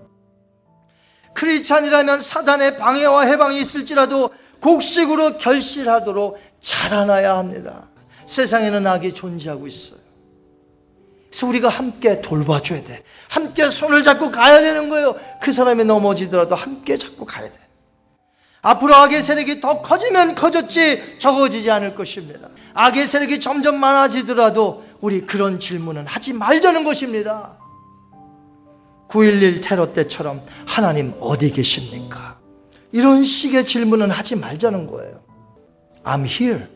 크리스찬이라면 1.32 2.20
사단의 2.20 2.78
방해와 2.78 3.22
해방이 3.22 3.60
있을지라도 3.60 4.30
곡식으로 4.60 5.38
결실하도록 5.38 6.38
자라나야 6.60 7.36
합니다. 7.36 7.88
세상에는 8.26 8.86
악이 8.86 9.12
존재하고 9.12 9.66
있어요. 9.66 10.05
그래서 11.30 11.46
우리가 11.46 11.68
함께 11.68 12.20
돌봐줘야 12.22 12.82
돼. 12.84 13.02
함께 13.28 13.68
손을 13.68 14.02
잡고 14.02 14.30
가야 14.30 14.60
되는 14.60 14.88
거예요. 14.88 15.16
그 15.42 15.52
사람이 15.52 15.84
넘어지더라도 15.84 16.54
함께 16.54 16.96
잡고 16.96 17.26
가야 17.26 17.50
돼. 17.50 17.58
앞으로 18.62 18.94
악의 18.94 19.22
세력이 19.22 19.60
더 19.60 19.80
커지면 19.80 20.34
커졌지 20.34 21.18
적어지지 21.18 21.70
않을 21.70 21.94
것입니다. 21.94 22.48
악의 22.74 23.06
세력이 23.06 23.40
점점 23.40 23.78
많아지더라도 23.78 24.84
우리 25.00 25.20
그런 25.20 25.60
질문은 25.60 26.06
하지 26.06 26.32
말자는 26.32 26.84
것입니다. 26.84 27.56
9.11 29.08 29.62
테러 29.62 29.92
때처럼 29.92 30.42
하나님 30.66 31.14
어디 31.20 31.50
계십니까? 31.50 32.38
이런 32.90 33.22
식의 33.22 33.66
질문은 33.66 34.10
하지 34.10 34.34
말자는 34.34 34.86
거예요. 34.88 35.20
I'm 36.02 36.24
here. 36.26 36.66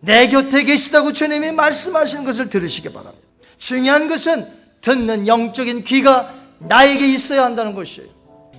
내 0.00 0.28
곁에 0.28 0.64
계시다고 0.64 1.12
주님이 1.12 1.52
말씀하시는 1.52 2.24
것을 2.24 2.50
들으시기 2.50 2.92
바랍니다. 2.92 3.25
중요한 3.58 4.08
것은 4.08 4.46
듣는 4.80 5.26
영적인 5.26 5.84
귀가 5.84 6.32
나에게 6.58 7.06
있어야 7.12 7.44
한다는 7.44 7.74
것이에요. 7.74 8.08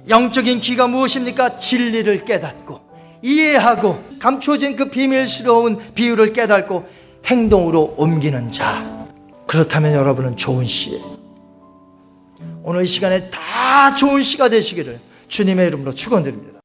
영적인 0.10 0.62
귀가 0.62 0.88
무엇입니까? 0.88 1.60
진리를 1.60 2.26
깨닫고 2.26 2.80
이해하고 3.22 4.04
감추어진 4.20 4.76
그 4.76 4.90
비밀스러운 4.90 5.94
비유를 5.94 6.34
깨닫고 6.34 6.88
행동으로 7.26 7.96
옮기는 7.98 8.52
자. 8.52 9.08
그렇다면 9.48 9.94
여러분은 9.94 10.38
좋은 10.38 10.66
시예요. 10.66 11.18
오늘 12.64 12.84
이 12.84 12.88
시간에 12.88 13.30
다 13.30 13.96
좋은 13.96 14.22
시가 14.22 14.50
되시기를 14.50 15.00
주님의 15.28 15.68
이름으로 15.68 15.94
축원드립니다. 15.94 16.57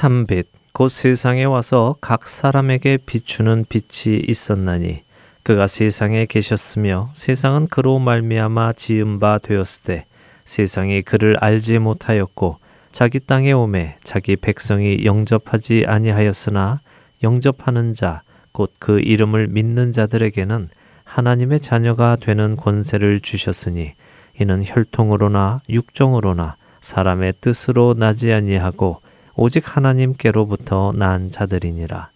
참빛 0.00 0.46
곧 0.72 0.88
세상에 0.88 1.44
와서 1.44 1.94
각 2.00 2.26
사람에게 2.26 2.96
비추는 3.04 3.66
빛이 3.68 4.16
있었나니 4.26 5.02
그가 5.42 5.66
세상에 5.66 6.24
계셨으며 6.24 7.10
세상은 7.12 7.66
그로 7.66 7.98
말미암아 7.98 8.72
지은 8.72 9.20
바 9.20 9.36
되었으되 9.36 10.06
세상이 10.46 11.02
그를 11.02 11.36
알지 11.38 11.80
못하였고 11.80 12.60
자기 12.92 13.20
땅에 13.20 13.52
오매 13.52 13.96
자기 14.02 14.36
백성이 14.36 15.04
영접하지 15.04 15.84
아니하였으나 15.86 16.80
영접하는 17.22 17.92
자 17.92 18.22
곧 18.54 18.70
그 18.78 19.00
이름을 19.00 19.48
믿는 19.48 19.92
자들에게는 19.92 20.70
하나님의 21.04 21.60
자녀가 21.60 22.16
되는 22.16 22.56
권세를 22.56 23.20
주셨으니 23.20 23.92
이는 24.40 24.62
혈통으로나 24.64 25.60
육정으로나 25.68 26.56
사람의 26.80 27.34
뜻으로 27.42 27.92
나지 27.98 28.32
아니하고 28.32 29.02
오직 29.36 29.76
하나님께로부터 29.76 30.92
난 30.94 31.30
자들이니라. 31.30 32.10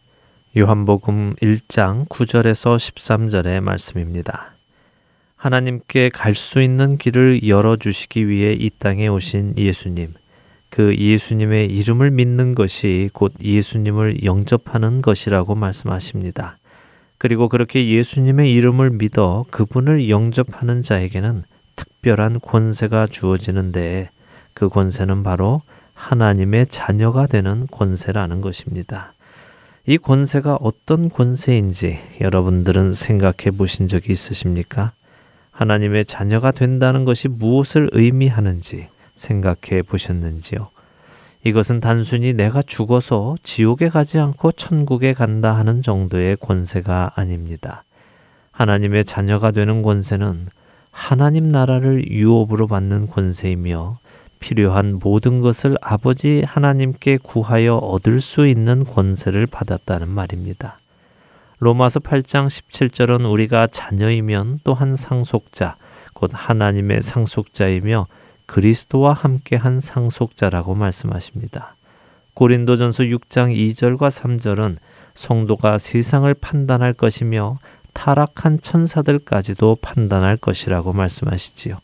요한복음 0.57 1.35
1장 1.37 2.09
9절에서 2.09 2.77
13절의 2.77 3.61
말씀입니다. 3.61 4.55
하나님께 5.37 6.09
갈 6.11 6.35
수 6.35 6.63
있는 6.63 6.97
길을 6.97 7.47
열어주시기 7.47 8.29
위해 8.29 8.53
이 8.53 8.71
땅에 8.71 9.09
오신 9.09 9.55
예수님. 9.59 10.15
그 10.71 10.97
예수님의 10.97 11.67
이름을 11.67 12.11
믿는 12.11 12.55
것이 12.55 13.11
곧 13.13 13.33
예수님을 13.43 14.25
영접하는 14.25 15.03
것이라고 15.03 15.55
말씀하십니다. 15.55 16.59
그리고 17.19 17.49
그렇게 17.49 17.89
예수님의 17.89 18.53
이름을 18.53 18.91
믿어 18.91 19.45
그분을 19.51 20.09
영접하는 20.09 20.83
자에게는 20.83 21.45
특별한 21.77 22.41
권세가 22.41 23.07
주어지는데 23.07 24.11
그 24.53 24.69
권세는 24.69 25.23
바로 25.23 25.63
하나님의 25.95 26.67
자녀가 26.67 27.27
되는 27.27 27.67
권세라는 27.71 28.41
것입니다. 28.41 29.13
이 29.87 29.99
권세가 29.99 30.59
어떤 30.61 31.09
권세인지 31.09 31.99
여러분들은 32.21 32.93
생각해 32.93 33.57
보신 33.57 33.89
적이 33.89 34.13
있으십니까? 34.13 34.93
하나님의 35.51 36.05
자녀가 36.05 36.51
된다는 36.51 37.05
것이 37.05 37.29
무엇을 37.29 37.91
의미하는지 37.93 38.89
생각해 39.15 39.83
보셨는지요? 39.83 40.69
이것은 41.45 41.81
단순히 41.81 42.33
내가 42.33 42.63
죽어서 42.63 43.37
지옥에 43.43 43.89
가지 43.91 44.19
않고 44.19 44.53
천국에 44.53 45.13
간다 45.13 45.55
하는 45.55 45.83
정도의 45.83 46.37
권세가 46.37 47.13
아닙니다. 47.15 47.85
하나님의 48.51 49.05
자녀가 49.05 49.51
되는 49.51 49.83
권세는 49.83 50.49
하나님 50.91 51.49
나라를 51.49 52.11
유업으로 52.11 52.67
받는 52.67 53.09
권세이며 53.09 53.99
필요한 54.45 54.99
모든 55.03 55.41
것을 55.41 55.79
아버지 55.81 56.43
하나님께 56.47 57.17
구하여 57.23 57.77
얻을 57.77 58.21
수 58.21 58.47
있는 58.47 58.85
권세를 58.85 59.47
받았다는 59.47 60.07
말입니다. 60.11 60.77
로마서 61.61 62.01
8장 62.01 62.49
17절은 62.49 63.33
우리가 63.33 63.67
자녀이면 63.69 64.61
또한 64.63 64.97
상속자, 64.97 65.77
곧 66.13 66.31
하나님의 66.35 67.01
상속자이며 67.01 68.07
그리스도와 68.45 69.15
함께한 69.15 69.81
상속자라고 69.81 70.75
말씀하십니다. 70.75 71.77
고린도전서 72.35 73.05
6장 73.05 73.57
2절과 73.57 74.11
3절은 74.11 74.77
성도가 75.15 75.79
세상을 75.79 76.35
판단할 76.35 76.93
것이며 76.93 77.61
타락한 77.95 78.61
천사들까지도 78.61 79.79
판단할 79.81 80.37
것이라고 80.37 80.93
말씀하시지요. 80.93 81.79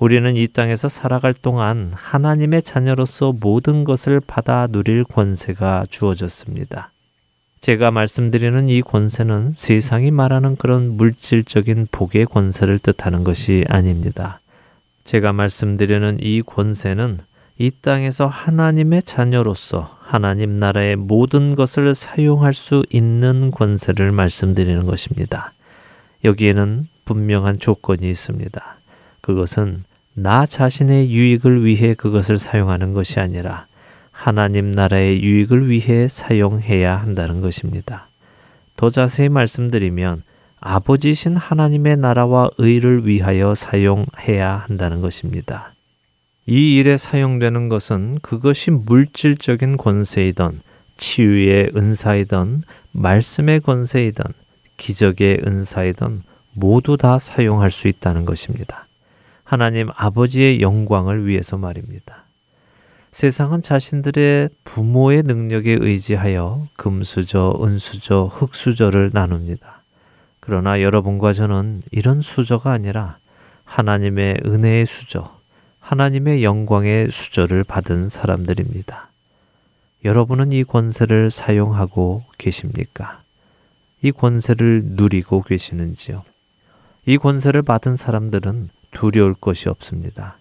우리는 0.00 0.34
이 0.34 0.48
땅에서 0.48 0.88
살아갈 0.88 1.34
동안 1.34 1.92
하나님의 1.94 2.62
자녀로서 2.62 3.34
모든 3.38 3.84
것을 3.84 4.18
받아 4.18 4.66
누릴 4.66 5.04
권세가 5.04 5.86
주어졌습니다. 5.90 6.90
제가 7.60 7.90
말씀드리는 7.90 8.70
이 8.70 8.80
권세는 8.80 9.52
세상이 9.56 10.10
말하는 10.10 10.56
그런 10.56 10.96
물질적인 10.96 11.88
복의 11.92 12.24
권세를 12.24 12.78
뜻하는 12.78 13.24
것이 13.24 13.66
아닙니다. 13.68 14.40
제가 15.04 15.34
말씀드리는 15.34 16.16
이 16.22 16.40
권세는 16.40 17.18
이 17.58 17.70
땅에서 17.70 18.26
하나님의 18.26 19.02
자녀로서 19.02 19.98
하나님 20.00 20.58
나라의 20.58 20.96
모든 20.96 21.54
것을 21.54 21.94
사용할 21.94 22.54
수 22.54 22.86
있는 22.88 23.50
권세를 23.50 24.12
말씀드리는 24.12 24.86
것입니다. 24.86 25.52
여기에는 26.24 26.88
분명한 27.04 27.58
조건이 27.58 28.08
있습니다. 28.08 28.78
그것은 29.20 29.84
나 30.22 30.44
자신의 30.44 31.10
유익을 31.10 31.64
위해 31.64 31.94
그것을 31.94 32.38
사용하는 32.38 32.92
것이 32.92 33.20
아니라 33.20 33.66
하나님 34.10 34.70
나라의 34.70 35.22
유익을 35.22 35.70
위해 35.70 36.08
사용해야 36.08 36.94
한다는 36.94 37.40
것입니다. 37.40 38.06
더 38.76 38.90
자세히 38.90 39.30
말씀드리면 39.30 40.22
아버지신 40.60 41.36
하나님의 41.36 41.96
나라와 41.96 42.50
의를 42.58 43.06
위하여 43.06 43.54
사용해야 43.54 44.62
한다는 44.68 45.00
것입니다. 45.00 45.72
이 46.46 46.76
일에 46.76 46.98
사용되는 46.98 47.70
것은 47.70 48.18
그것이 48.20 48.72
물질적인 48.72 49.78
권세이던 49.78 50.60
치유의 50.98 51.70
은사이던 51.74 52.64
말씀의 52.92 53.60
권세이던 53.60 54.26
기적의 54.76 55.40
은사이던 55.46 56.24
모두 56.52 56.98
다 56.98 57.18
사용할 57.18 57.70
수 57.70 57.88
있다는 57.88 58.26
것입니다. 58.26 58.86
하나님 59.50 59.88
아버지의 59.96 60.60
영광을 60.60 61.26
위해서 61.26 61.56
말입니다. 61.56 62.22
세상은 63.10 63.62
자신들의 63.62 64.50
부모의 64.62 65.24
능력에 65.24 65.76
의지하여 65.80 66.68
금수저, 66.76 67.58
은수저, 67.60 68.26
흙수저를 68.26 69.10
나눕니다. 69.12 69.82
그러나 70.38 70.80
여러분과 70.80 71.32
저는 71.32 71.80
이런 71.90 72.22
수저가 72.22 72.70
아니라 72.70 73.18
하나님의 73.64 74.42
은혜의 74.46 74.86
수저, 74.86 75.36
하나님의 75.80 76.44
영광의 76.44 77.10
수저를 77.10 77.64
받은 77.64 78.08
사람들입니다. 78.08 79.08
여러분은 80.04 80.52
이 80.52 80.62
권세를 80.62 81.32
사용하고 81.32 82.22
계십니까? 82.38 83.22
이 84.00 84.12
권세를 84.12 84.82
누리고 84.90 85.42
계시는지요? 85.42 86.22
이 87.06 87.18
권세를 87.18 87.62
받은 87.62 87.96
사람들은 87.96 88.68
두려울 88.92 89.34
것이 89.34 89.68
없습니다. 89.68 90.38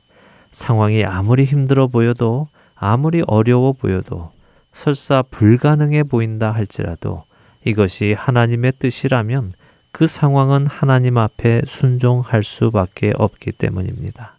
상황이 0.52 1.04
아무리 1.06 1.43
힘들어 1.43 1.88
보여도 1.88 2.47
아무리 2.76 3.24
어려워 3.28 3.74
보여도 3.74 4.32
설사 4.74 5.22
불가능해 5.22 6.04
보인다 6.04 6.52
할지라도 6.52 7.24
이것이 7.66 8.14
하나님의 8.14 8.74
뜻이라면 8.80 9.52
그 9.91 10.08
상황은 10.08 10.68
하나님 10.68 11.18
앞에 11.18 11.62
순종할 11.66 12.43
수밖에 12.43 13.14
없기 13.16 13.52
때문입니다. 13.54 14.38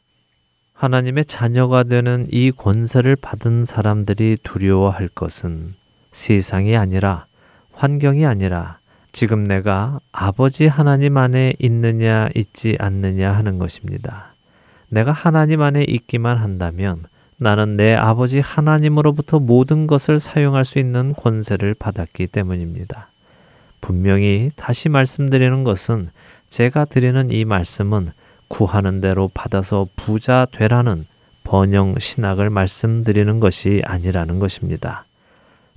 하나님의 0.72 1.26
자녀가 1.26 1.82
되는 1.82 2.24
이 2.30 2.50
권세를 2.52 3.16
받은 3.16 3.64
사람들이 3.64 4.38
두려워할 4.42 5.08
것은 5.08 5.74
세상이 6.12 6.76
아니라 6.76 7.26
환경이 7.72 8.24
아니라 8.24 8.79
지금 9.12 9.44
내가 9.44 10.00
아버지 10.12 10.66
하나님 10.66 11.16
안에 11.16 11.54
있느냐 11.58 12.28
있지 12.34 12.76
않느냐 12.78 13.32
하는 13.32 13.58
것입니다. 13.58 14.34
내가 14.88 15.12
하나님 15.12 15.62
안에 15.62 15.84
있기만 15.84 16.38
한다면 16.38 17.04
나는 17.36 17.76
내 17.76 17.94
아버지 17.94 18.40
하나님으로부터 18.40 19.38
모든 19.38 19.86
것을 19.86 20.20
사용할 20.20 20.64
수 20.64 20.78
있는 20.78 21.14
권세를 21.14 21.74
받았기 21.74 22.26
때문입니다. 22.26 23.08
분명히 23.80 24.50
다시 24.56 24.88
말씀드리는 24.88 25.64
것은 25.64 26.10
제가 26.50 26.84
드리는 26.84 27.30
이 27.30 27.44
말씀은 27.44 28.08
구하는 28.48 29.00
대로 29.00 29.30
받아서 29.32 29.86
부자 29.96 30.46
되라는 30.50 31.06
번영 31.44 31.98
신학을 31.98 32.50
말씀드리는 32.50 33.40
것이 33.40 33.80
아니라는 33.86 34.38
것입니다. 34.38 35.04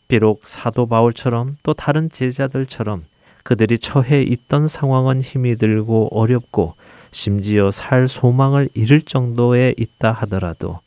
비록 0.08 0.42
사도 0.44 0.88
바울처럼 0.88 1.58
또 1.64 1.74
다른 1.74 2.10
제자들처럼 2.10 3.06
그들이 3.44 3.78
처해 3.78 4.22
있던 4.24 4.68
상황은 4.68 5.22
힘이 5.22 5.58
들고 5.58 6.10
어렵고 6.12 6.76
심지어 7.12 7.72
살 7.72 8.08
소망을 8.08 8.70
잃을 8.74 9.02
정도에 9.02 9.76
있다 9.78 10.12
하더라도 10.12 10.80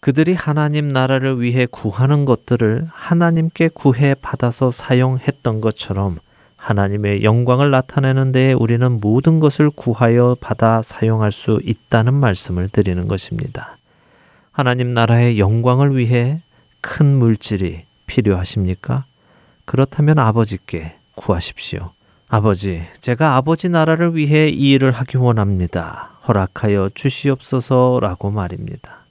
그들이 0.00 0.32
하나님 0.32 0.88
나라를 0.88 1.40
위해 1.40 1.66
구하는 1.66 2.24
것들을 2.24 2.86
하나님께 2.90 3.68
구해 3.68 4.14
받아서 4.14 4.70
사용했던 4.70 5.60
것처럼 5.60 6.18
하나님의 6.56 7.24
영광을 7.24 7.70
나타내는 7.70 8.32
데에 8.32 8.52
우리는 8.52 9.00
모든 9.00 9.40
것을 9.40 9.70
구하여 9.70 10.36
받아 10.40 10.82
사용할 10.82 11.30
수 11.30 11.60
있다는 11.64 12.14
말씀을 12.14 12.68
드리는 12.68 13.06
것입니다. 13.08 13.78
하나님 14.50 14.92
나라의 14.92 15.38
영광을 15.38 15.96
위해 15.96 16.42
큰 16.80 17.06
물질이 17.06 17.84
필요하십니까? 18.06 19.04
그렇다면 19.64 20.18
아버지께 20.18 20.96
구하십시오. 21.14 21.92
아버지, 22.30 22.82
제가 23.00 23.36
아버지 23.36 23.70
나라를 23.70 24.14
위해 24.14 24.50
이 24.50 24.72
일을 24.72 24.90
하기 24.90 25.16
원합니다. 25.16 26.10
허락하여 26.28 26.90
주시옵소서라고 26.92 28.30
말입니다. 28.30 29.06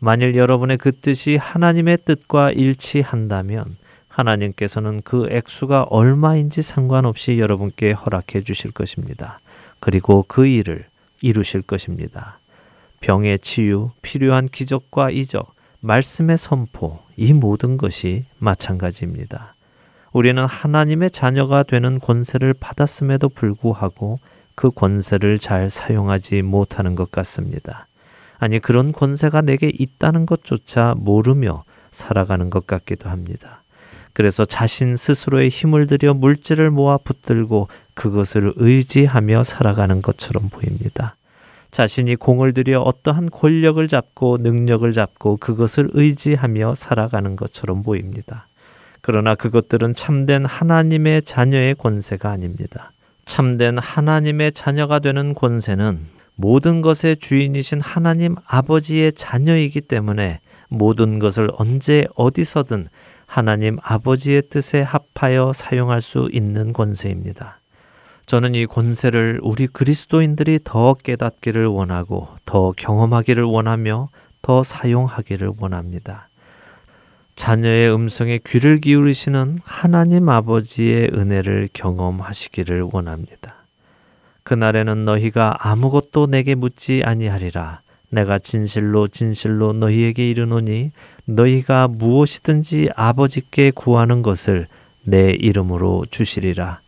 만일 0.00 0.34
여러분의 0.34 0.76
그 0.76 0.90
뜻이 0.90 1.36
하나님의 1.36 1.98
뜻과 2.04 2.50
일치한다면 2.50 3.76
하나님께서는 4.08 5.00
그 5.04 5.28
액수가 5.30 5.84
얼마인지 5.84 6.62
상관없이 6.62 7.38
여러분께 7.38 7.92
허락해 7.92 8.42
주실 8.42 8.72
것입니다. 8.72 9.38
그리고 9.78 10.24
그 10.26 10.44
일을 10.48 10.86
이루실 11.20 11.62
것입니다. 11.62 12.40
병의 12.98 13.38
치유, 13.38 13.90
필요한 14.02 14.46
기적과 14.46 15.10
이적, 15.10 15.54
말씀의 15.78 16.36
선포, 16.36 16.98
이 17.16 17.32
모든 17.32 17.76
것이 17.76 18.24
마찬가지입니다. 18.38 19.55
우리는 20.16 20.42
하나님의 20.46 21.10
자녀가 21.10 21.62
되는 21.62 22.00
권세를 22.00 22.54
받았음에도 22.54 23.28
불구하고 23.28 24.18
그 24.54 24.70
권세를 24.70 25.38
잘 25.38 25.68
사용하지 25.68 26.40
못하는 26.40 26.94
것 26.94 27.10
같습니다. 27.10 27.86
아니, 28.38 28.58
그런 28.58 28.92
권세가 28.92 29.42
내게 29.42 29.70
있다는 29.78 30.24
것조차 30.24 30.94
모르며 30.96 31.64
살아가는 31.90 32.48
것 32.48 32.66
같기도 32.66 33.10
합니다. 33.10 33.62
그래서 34.14 34.46
자신 34.46 34.96
스스로의 34.96 35.50
힘을 35.50 35.86
들여 35.86 36.14
물질을 36.14 36.70
모아 36.70 36.96
붙들고 36.96 37.68
그것을 37.92 38.54
의지하며 38.56 39.42
살아가는 39.42 40.00
것처럼 40.00 40.48
보입니다. 40.48 41.14
자신이 41.70 42.16
공을 42.16 42.54
들여 42.54 42.80
어떠한 42.80 43.28
권력을 43.28 43.86
잡고 43.86 44.38
능력을 44.38 44.90
잡고 44.94 45.36
그것을 45.36 45.90
의지하며 45.92 46.72
살아가는 46.72 47.36
것처럼 47.36 47.82
보입니다. 47.82 48.46
그러나 49.06 49.36
그것들은 49.36 49.94
참된 49.94 50.44
하나님의 50.44 51.22
자녀의 51.22 51.76
권세가 51.76 52.28
아닙니다. 52.28 52.90
참된 53.24 53.78
하나님의 53.78 54.50
자녀가 54.50 54.98
되는 54.98 55.32
권세는 55.32 56.06
모든 56.34 56.80
것의 56.80 57.18
주인이신 57.20 57.80
하나님 57.80 58.34
아버지의 58.44 59.12
자녀이기 59.12 59.82
때문에 59.82 60.40
모든 60.68 61.20
것을 61.20 61.50
언제 61.56 62.08
어디서든 62.16 62.88
하나님 63.26 63.78
아버지의 63.80 64.42
뜻에 64.50 64.82
합하여 64.82 65.52
사용할 65.52 66.00
수 66.00 66.28
있는 66.32 66.72
권세입니다. 66.72 67.60
저는 68.26 68.56
이 68.56 68.66
권세를 68.66 69.38
우리 69.44 69.68
그리스도인들이 69.68 70.58
더 70.64 70.94
깨닫기를 70.94 71.66
원하고 71.66 72.26
더 72.44 72.72
경험하기를 72.76 73.44
원하며 73.44 74.08
더 74.42 74.64
사용하기를 74.64 75.52
원합니다. 75.60 76.25
자녀의 77.36 77.94
음성에 77.94 78.40
귀를 78.46 78.80
기울이시는 78.80 79.58
하나님 79.62 80.30
아버지의 80.30 81.10
은혜를 81.12 81.68
경험하시기를 81.74 82.88
원합니다. 82.92 83.66
그날에는 84.42 85.04
너희가 85.04 85.56
아무것도 85.60 86.28
내게 86.28 86.54
묻지 86.54 87.02
아니하리라. 87.04 87.82
내가 88.08 88.38
진실로 88.38 89.06
진실로 89.06 89.74
너희에게 89.74 90.30
이르노니 90.30 90.92
너희가 91.26 91.88
무엇이든지 91.88 92.90
아버지께 92.96 93.70
구하는 93.72 94.22
것을 94.22 94.66
내 95.02 95.32
이름으로 95.32 96.06
주시리라. 96.10 96.80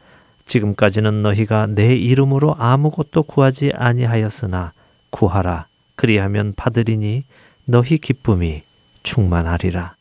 지금까지는 0.46 1.22
너희가 1.22 1.66
내 1.66 1.94
이름으로 1.94 2.55
아무것도 2.59 3.24
구하지 3.24 3.72
아니하였으나 3.74 4.72
구하라. 5.11 5.66
그리하면 5.94 6.55
받으리니 6.57 7.24
너희 7.66 7.99
기쁨이 7.99 8.62
충만하리라. 9.03 9.97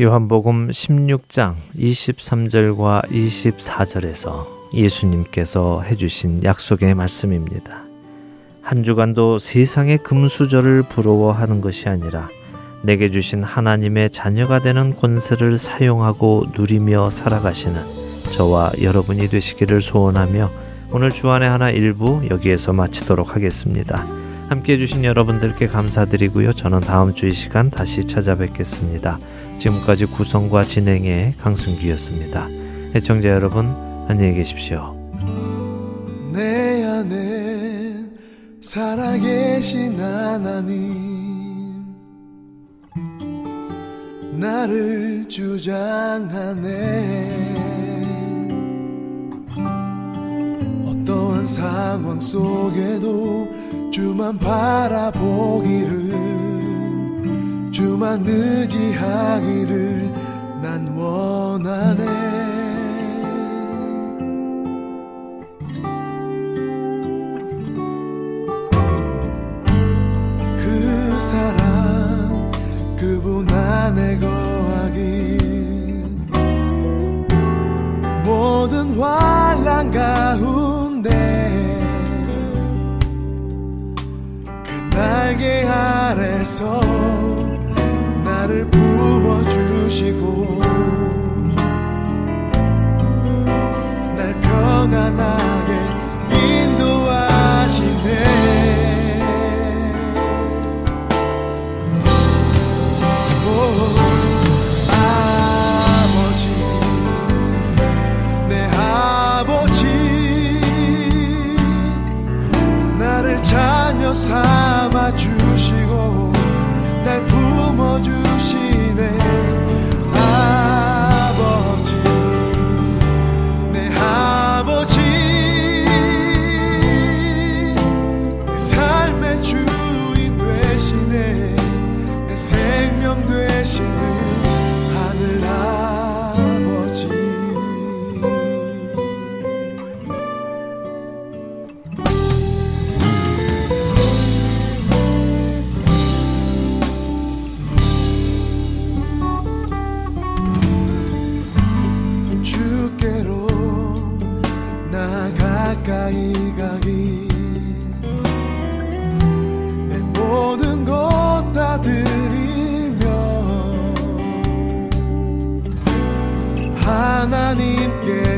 요한복음 0.00 0.70
16장 0.70 1.54
23절과 1.78 3.08
24절에서 3.12 4.44
예수님께서 4.74 5.82
해주신 5.82 6.42
약속의 6.42 6.96
말씀입니다. 6.96 7.84
한 8.60 8.82
주간도 8.82 9.38
세상의 9.38 9.98
금수저를 9.98 10.82
부러워하는 10.82 11.60
것이 11.60 11.88
아니라 11.88 12.28
내게 12.82 13.08
주신 13.08 13.44
하나님의 13.44 14.10
자녀가 14.10 14.58
되는 14.58 14.96
권세를 14.96 15.58
사용하고 15.58 16.46
누리며 16.56 17.08
살아가시는 17.10 17.80
저와 18.32 18.72
여러분이 18.82 19.28
되시기를 19.28 19.80
소원하며 19.80 20.50
오늘 20.90 21.10
주안의 21.10 21.48
하나 21.48 21.70
일부 21.70 22.20
여기에서 22.28 22.72
마치도록 22.72 23.36
하겠습니다. 23.36 24.04
함께 24.48 24.72
해주신 24.72 25.04
여러분들께 25.04 25.68
감사드리고요. 25.68 26.52
저는 26.52 26.80
다음 26.80 27.14
주 27.14 27.28
이 27.28 27.32
시간 27.32 27.70
다시 27.70 28.04
찾아뵙겠습니다. 28.04 29.20
지금까지 29.58 30.06
구성과 30.06 30.64
진행의 30.64 31.34
강승기였습니다. 31.38 32.48
애청자 32.94 33.28
여러분, 33.28 33.74
안녕히 34.08 34.34
계십시오. 34.34 34.94
내 36.32 36.84
안에 36.84 37.94
살아계신 38.60 39.98
하나님 40.00 40.94
나를 44.32 45.26
주장하네 45.28 46.64
어떠한 50.86 51.46
상황 51.46 52.20
속에도 52.20 53.48
주만 53.90 54.38
바라보기를 54.38 56.33
주만 57.74 58.24
의지하기를 58.24 60.12
난 60.62 60.86
원하네. 60.96 62.04
그 70.56 71.18
사랑 71.18 72.52
그분 72.96 73.50
안에 73.50 74.20
거하길. 74.20 75.40
모든 78.24 78.96
환란 79.00 79.90
가운데 79.90 81.10
그 84.62 84.96
날개 84.96 85.66
아래서 85.66 86.80
나를 89.04 89.20
품어주시고 89.20 90.58
날 94.16 94.40
평안하게 94.40 95.53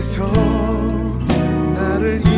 하나님께서 0.06 0.24
나를 1.74 2.35